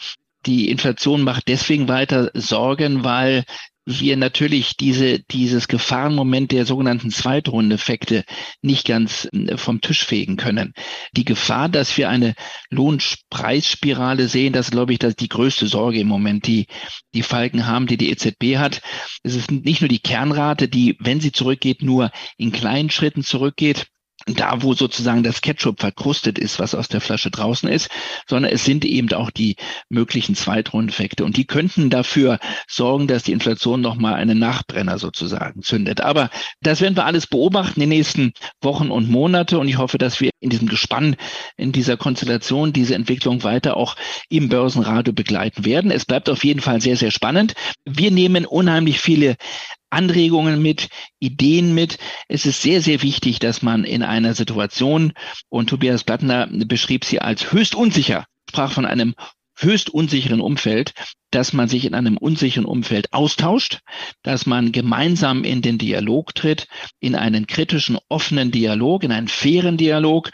Die 0.44 0.68
Inflation 0.68 1.22
macht 1.22 1.48
deswegen 1.48 1.88
weiter 1.88 2.30
Sorgen, 2.34 3.02
weil 3.02 3.44
wir 3.86 4.16
natürlich 4.16 4.76
diese, 4.76 5.18
dieses 5.18 5.68
Gefahrenmoment 5.68 6.52
der 6.52 6.64
sogenannten 6.64 7.10
Zweitrundeffekte 7.10 8.24
nicht 8.62 8.86
ganz 8.86 9.28
äh, 9.32 9.56
vom 9.56 9.80
Tisch 9.80 10.04
fegen 10.04 10.36
können. 10.36 10.72
Die 11.12 11.24
Gefahr, 11.24 11.68
dass 11.68 11.96
wir 11.96 12.08
eine 12.08 12.34
Lohnpreisspirale 12.70 14.28
sehen, 14.28 14.52
das 14.52 14.70
glaube 14.70 14.92
ich, 14.92 14.98
das 14.98 15.16
die 15.16 15.28
größte 15.28 15.66
Sorge 15.66 16.00
im 16.00 16.08
Moment, 16.08 16.46
die 16.46 16.66
die 17.14 17.22
Falken 17.22 17.66
haben, 17.66 17.86
die 17.86 17.96
die 17.96 18.10
EZB 18.10 18.56
hat. 18.56 18.80
Es 19.22 19.34
ist 19.34 19.50
nicht 19.50 19.80
nur 19.80 19.88
die 19.88 20.00
Kernrate, 20.00 20.68
die, 20.68 20.96
wenn 21.00 21.20
sie 21.20 21.32
zurückgeht, 21.32 21.82
nur 21.82 22.10
in 22.38 22.52
kleinen 22.52 22.90
Schritten 22.90 23.22
zurückgeht, 23.22 23.86
da, 24.26 24.62
wo 24.62 24.74
sozusagen 24.74 25.22
das 25.22 25.40
Ketchup 25.40 25.80
verkrustet 25.80 26.38
ist, 26.38 26.58
was 26.58 26.74
aus 26.74 26.88
der 26.88 27.00
Flasche 27.00 27.30
draußen 27.30 27.68
ist, 27.68 27.90
sondern 28.26 28.52
es 28.52 28.64
sind 28.64 28.84
eben 28.84 29.12
auch 29.12 29.30
die 29.30 29.56
möglichen 29.88 30.34
Zweitrundeffekte. 30.34 31.24
Und 31.24 31.36
die 31.36 31.46
könnten 31.46 31.90
dafür 31.90 32.38
sorgen, 32.66 33.06
dass 33.06 33.24
die 33.24 33.32
Inflation 33.32 33.80
nochmal 33.80 34.14
einen 34.14 34.38
Nachbrenner 34.38 34.98
sozusagen 34.98 35.62
zündet. 35.62 36.00
Aber 36.00 36.30
das 36.60 36.80
werden 36.80 36.96
wir 36.96 37.04
alles 37.04 37.26
beobachten 37.26 37.80
in 37.80 37.90
den 37.90 37.98
nächsten 37.98 38.32
Wochen 38.62 38.90
und 38.90 39.10
Monate. 39.10 39.58
Und 39.58 39.68
ich 39.68 39.78
hoffe, 39.78 39.98
dass 39.98 40.20
wir 40.20 40.30
in 40.40 40.50
diesem 40.50 40.68
Gespann, 40.68 41.16
in 41.56 41.72
dieser 41.72 41.96
Konstellation, 41.96 42.72
diese 42.72 42.94
Entwicklung 42.94 43.42
weiter 43.42 43.76
auch 43.76 43.96
im 44.28 44.48
Börsenradio 44.48 45.12
begleiten 45.12 45.64
werden. 45.64 45.90
Es 45.90 46.04
bleibt 46.06 46.30
auf 46.30 46.44
jeden 46.44 46.60
Fall 46.60 46.80
sehr, 46.80 46.96
sehr 46.96 47.10
spannend. 47.10 47.54
Wir 47.84 48.10
nehmen 48.10 48.46
unheimlich 48.46 49.00
viele 49.00 49.36
Anregungen 49.94 50.60
mit, 50.60 50.88
Ideen 51.20 51.74
mit. 51.74 51.98
Es 52.28 52.46
ist 52.46 52.60
sehr, 52.60 52.82
sehr 52.82 53.02
wichtig, 53.02 53.38
dass 53.38 53.62
man 53.62 53.84
in 53.84 54.02
einer 54.02 54.34
Situation, 54.34 55.12
und 55.48 55.70
Tobias 55.70 56.04
Blattner 56.04 56.48
beschrieb 56.50 57.04
sie 57.04 57.20
als 57.20 57.52
höchst 57.52 57.74
unsicher, 57.74 58.26
sprach 58.50 58.72
von 58.72 58.86
einem 58.86 59.14
höchst 59.56 59.90
unsicheren 59.90 60.40
Umfeld, 60.40 60.92
dass 61.30 61.52
man 61.52 61.68
sich 61.68 61.84
in 61.84 61.94
einem 61.94 62.16
unsicheren 62.16 62.64
Umfeld 62.64 63.12
austauscht, 63.12 63.80
dass 64.22 64.46
man 64.46 64.72
gemeinsam 64.72 65.44
in 65.44 65.62
den 65.62 65.78
Dialog 65.78 66.34
tritt, 66.34 66.66
in 67.00 67.14
einen 67.14 67.46
kritischen, 67.46 67.98
offenen 68.08 68.50
Dialog, 68.50 69.04
in 69.04 69.12
einen 69.12 69.28
fairen 69.28 69.76
Dialog. 69.76 70.30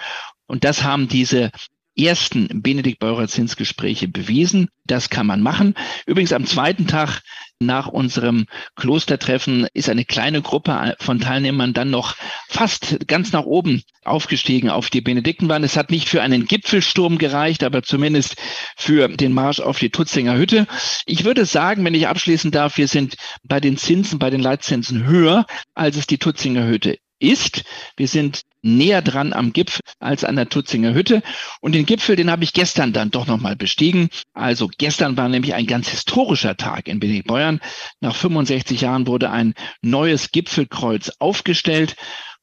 Und 0.46 0.64
das 0.64 0.82
haben 0.82 1.08
diese 1.08 1.50
ersten 1.96 2.62
Benedikt 2.62 2.98
Beurer 2.98 3.29
Zinsgespräche 3.29 4.09
bewiesen. 4.09 4.68
Das 4.85 5.11
kann 5.11 5.26
man 5.26 5.40
machen. 5.40 5.74
Übrigens 6.07 6.33
am 6.33 6.46
zweiten 6.46 6.87
Tag 6.87 7.20
nach 7.61 7.88
unserem 7.88 8.46
Klostertreffen 8.74 9.66
ist 9.74 9.88
eine 9.88 10.05
kleine 10.05 10.40
Gruppe 10.40 10.96
von 10.98 11.20
Teilnehmern 11.20 11.74
dann 11.74 11.90
noch 11.90 12.16
fast 12.48 13.07
ganz 13.07 13.33
nach 13.33 13.44
oben 13.44 13.83
aufgestiegen 14.05 14.70
auf 14.70 14.88
die 14.88 15.03
Benediktenbahn. 15.03 15.62
Es 15.62 15.76
hat 15.76 15.90
nicht 15.90 16.09
für 16.09 16.22
einen 16.22 16.46
Gipfelsturm 16.46 17.18
gereicht, 17.18 17.62
aber 17.62 17.83
zumindest 17.83 18.37
für 18.76 19.09
den 19.09 19.33
Marsch 19.33 19.61
auf 19.61 19.79
die 19.79 19.90
Tutzinger 19.90 20.37
Hütte. 20.37 20.66
Ich 21.05 21.24
würde 21.24 21.44
sagen, 21.44 21.85
wenn 21.85 21.94
ich 21.94 22.09
abschließen 22.09 22.50
darf, 22.50 22.79
wir 22.79 22.88
sind 22.88 23.16
bei 23.42 23.61
den 23.61 23.76
Zinsen, 23.76 24.18
bei 24.18 24.31
den 24.31 24.40
Leitzinsen 24.40 25.05
höher, 25.05 25.44
als 25.74 25.96
es 25.96 26.07
die 26.07 26.18
Tutzinger 26.18 26.66
Hütte 26.66 26.96
ist. 27.20 27.62
Wir 27.96 28.09
sind 28.09 28.42
näher 28.62 29.02
dran 29.02 29.33
am 29.33 29.52
Gipfel 29.52 29.80
als 30.00 30.24
an 30.24 30.37
der 30.37 30.48
Tutzinger 30.48 30.94
Hütte. 30.94 31.22
Und 31.61 31.74
den 31.74 31.87
Gipfel, 31.87 32.16
den 32.16 32.30
habe 32.30 32.44
ich 32.44 32.52
gestern 32.52 32.92
dann 32.92 33.11
doch 33.11 33.26
nochmal 33.26 33.56
bestiegen. 33.56 34.11
Also 34.35 34.68
gestern 34.78 35.16
war 35.16 35.28
nämlich 35.28 35.54
ein 35.54 35.66
ganz 35.66 35.88
historischer 35.88 36.56
Tag 36.56 36.88
in 36.88 37.00
Benediktbeuern. 37.00 37.61
Nach 38.00 38.14
65 38.14 38.80
Jahren 38.80 39.06
wurde 39.06 39.30
ein 39.30 39.54
neues 39.83 40.30
Gipfelkreuz 40.33 41.12
aufgestellt. 41.18 41.96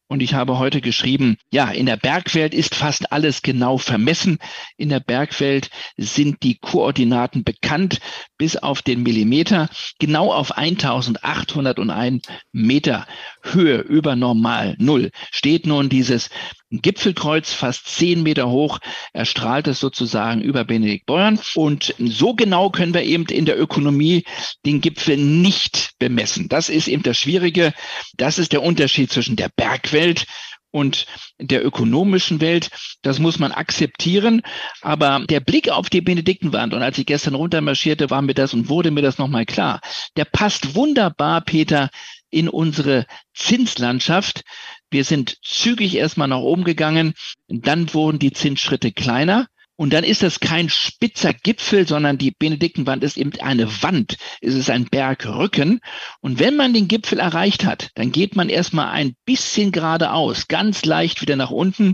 Und 0.09 0.23
ich 0.23 0.33
habe 0.33 0.57
heute 0.57 0.79
geschrieben, 0.79 1.37
ja, 1.51 1.69
in 1.69 1.85
der 1.85 1.97
Bergwelt 1.97 2.53
ist 2.53 2.75
fast 2.75 3.11
alles 3.11 3.41
genau 3.41 3.77
vermessen. 3.77 4.39
In 4.77 4.87
der 4.87 5.01
Bergwelt 5.01 5.69
sind 5.97 6.43
die 6.43 6.57
Koordinaten 6.57 7.43
bekannt 7.43 7.99
bis 8.37 8.55
auf 8.55 8.81
den 8.81 9.03
Millimeter, 9.03 9.69
genau 9.99 10.31
auf 10.31 10.57
1801 10.57 12.25
Meter 12.53 13.05
Höhe 13.53 13.79
über 13.79 14.15
normal 14.15 14.75
Null 14.79 15.11
steht 15.31 15.65
nun 15.65 15.89
dieses 15.89 16.29
Gipfelkreuz, 16.69 17.53
fast 17.53 17.87
zehn 17.87 18.23
Meter 18.23 18.49
hoch, 18.49 18.79
erstrahlt 19.13 19.67
es 19.67 19.79
sozusagen 19.79 20.41
über 20.41 20.65
Benedikt 20.65 21.05
Beuern. 21.05 21.39
Und 21.55 21.95
so 21.97 22.33
genau 22.33 22.69
können 22.69 22.93
wir 22.93 23.03
eben 23.03 23.25
in 23.25 23.45
der 23.45 23.59
Ökonomie 23.59 24.25
den 24.65 24.81
Gipfel 24.81 25.17
nicht 25.17 25.91
bemessen. 25.99 26.49
Das 26.49 26.69
ist 26.69 26.87
eben 26.87 27.03
das 27.03 27.17
Schwierige. 27.17 27.73
Das 28.17 28.37
ist 28.37 28.51
der 28.51 28.63
Unterschied 28.63 29.11
zwischen 29.11 29.37
der 29.37 29.49
Bergwelt 29.55 30.25
und 30.71 31.05
der 31.39 31.65
ökonomischen 31.65 32.41
Welt. 32.41 32.69
Das 33.01 33.19
muss 33.19 33.39
man 33.39 33.51
akzeptieren. 33.51 34.41
Aber 34.81 35.25
der 35.29 35.39
Blick 35.39 35.69
auf 35.69 35.89
die 35.89 36.01
Benediktenwand, 36.01 36.73
und 36.73 36.83
als 36.83 36.97
ich 36.97 37.05
gestern 37.05 37.35
runtermarschierte, 37.35 38.09
war 38.09 38.21
mir 38.21 38.33
das 38.33 38.53
und 38.53 38.69
wurde 38.69 38.91
mir 38.91 39.01
das 39.01 39.17
nochmal 39.17 39.45
klar, 39.45 39.79
der 40.17 40.25
passt 40.25 40.75
wunderbar, 40.75 41.41
Peter, 41.41 41.89
in 42.29 42.49
unsere 42.49 43.05
Zinslandschaft. 43.33 44.43
Wir 44.89 45.03
sind 45.03 45.37
zügig 45.43 45.95
erstmal 45.95 46.27
nach 46.27 46.39
oben 46.39 46.63
gegangen, 46.63 47.13
dann 47.47 47.93
wurden 47.93 48.19
die 48.19 48.33
Zinsschritte 48.33 48.91
kleiner. 48.91 49.47
Und 49.79 49.93
dann 49.93 50.03
ist 50.03 50.23
das 50.23 50.39
kein 50.39 50.69
spitzer 50.69 51.33
Gipfel, 51.33 51.87
sondern 51.87 52.17
die 52.17 52.31
Benediktenwand 52.31 53.03
ist 53.03 53.15
eben 53.15 53.31
eine 53.39 53.83
Wand. 53.83 54.17
Es 54.41 54.55
ist 54.55 54.71
ein 54.71 54.85
Bergrücken. 54.85 55.81
Und 56.19 56.39
wenn 56.39 56.55
man 56.55 56.73
den 56.73 56.87
Gipfel 56.87 57.19
erreicht 57.19 57.63
hat, 57.63 57.91
dann 57.93 58.11
geht 58.11 58.35
man 58.35 58.49
erstmal 58.49 58.87
ein 58.87 59.15
bisschen 59.25 59.71
geradeaus, 59.71 60.47
ganz 60.47 60.83
leicht 60.83 61.21
wieder 61.21 61.35
nach 61.35 61.51
unten 61.51 61.93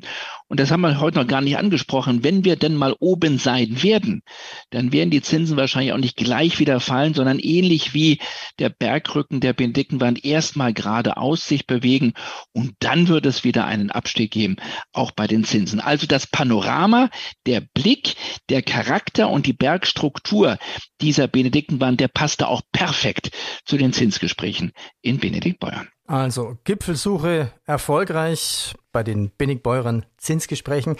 und 0.53 0.59
das 0.59 0.69
haben 0.69 0.81
wir 0.81 0.99
heute 0.99 1.17
noch 1.17 1.25
gar 1.25 1.41
nicht 1.41 1.57
angesprochen, 1.57 2.23
wenn 2.23 2.45
wir 2.45 2.55
denn 2.57 2.75
mal 2.75 2.95
oben 2.99 3.39
sein 3.39 3.81
werden, 3.81 4.21
dann 4.69 4.93
werden 4.93 5.09
die 5.09 5.23
Zinsen 5.23 5.57
wahrscheinlich 5.57 5.93
auch 5.93 5.97
nicht 5.97 6.15
gleich 6.15 6.59
wieder 6.59 6.79
fallen, 6.79 7.15
sondern 7.15 7.39
ähnlich 7.39 7.95
wie 7.95 8.19
der 8.59 8.69
Bergrücken 8.69 9.39
der 9.39 9.53
Benediktenwand 9.53 10.23
erstmal 10.23 10.71
geradeaus 10.71 11.47
sich 11.47 11.65
bewegen 11.65 12.13
und 12.51 12.75
dann 12.81 13.07
wird 13.07 13.25
es 13.25 13.43
wieder 13.43 13.65
einen 13.65 13.89
Abstieg 13.89 14.29
geben, 14.29 14.57
auch 14.91 15.09
bei 15.09 15.25
den 15.25 15.43
Zinsen. 15.43 15.79
Also 15.79 16.05
das 16.05 16.27
Panorama, 16.27 17.09
der 17.47 17.61
Blick, 17.73 18.15
der 18.49 18.61
Charakter 18.61 19.31
und 19.31 19.47
die 19.47 19.53
Bergstruktur 19.53 20.59
dieser 21.01 21.27
Benediktenwand, 21.27 21.99
der 21.99 22.09
passte 22.09 22.47
auch 22.47 22.61
perfekt 22.71 23.31
zu 23.65 23.75
den 23.75 23.91
Zinsgesprächen 23.91 24.71
in 25.01 25.17
Benediktbeuern. 25.17 25.87
Also 26.13 26.59
Gipfelsuche 26.63 27.51
erfolgreich 27.65 28.75
bei 28.91 29.01
den 29.01 29.31
Binnig-Beuren 29.31 30.05
Zinsgesprächen. 30.17 30.95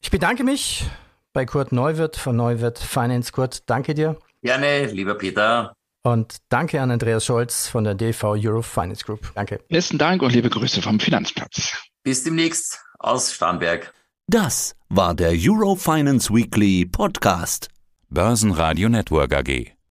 Ich 0.00 0.12
bedanke 0.12 0.44
mich 0.44 0.84
bei 1.32 1.44
Kurt 1.44 1.72
Neuwirth 1.72 2.14
von 2.14 2.36
Neuwirth 2.36 2.78
Finance. 2.78 3.32
Kurt, 3.32 3.68
danke 3.68 3.94
dir. 3.94 4.16
Gerne, 4.44 4.86
lieber 4.86 5.16
Peter. 5.16 5.74
Und 6.04 6.36
danke 6.50 6.80
an 6.80 6.92
Andreas 6.92 7.24
Scholz 7.24 7.66
von 7.66 7.82
der 7.82 7.96
DV 7.96 8.36
Euro 8.44 8.62
Finance 8.62 9.04
Group. 9.04 9.32
Danke. 9.34 9.58
Besten 9.68 9.98
Dank 9.98 10.22
und 10.22 10.32
liebe 10.32 10.50
Grüße 10.50 10.80
vom 10.82 11.00
Finanzplatz. 11.00 11.76
Bis 12.04 12.22
demnächst 12.22 12.78
aus 13.00 13.32
Starnberg. 13.32 13.92
Das 14.28 14.76
war 14.88 15.16
der 15.16 15.32
Euro 15.32 15.74
Finance 15.74 16.32
Weekly 16.32 16.86
Podcast. 16.86 17.70
Börsenradio 18.08 18.88
Network 18.88 19.34
AG. 19.34 19.73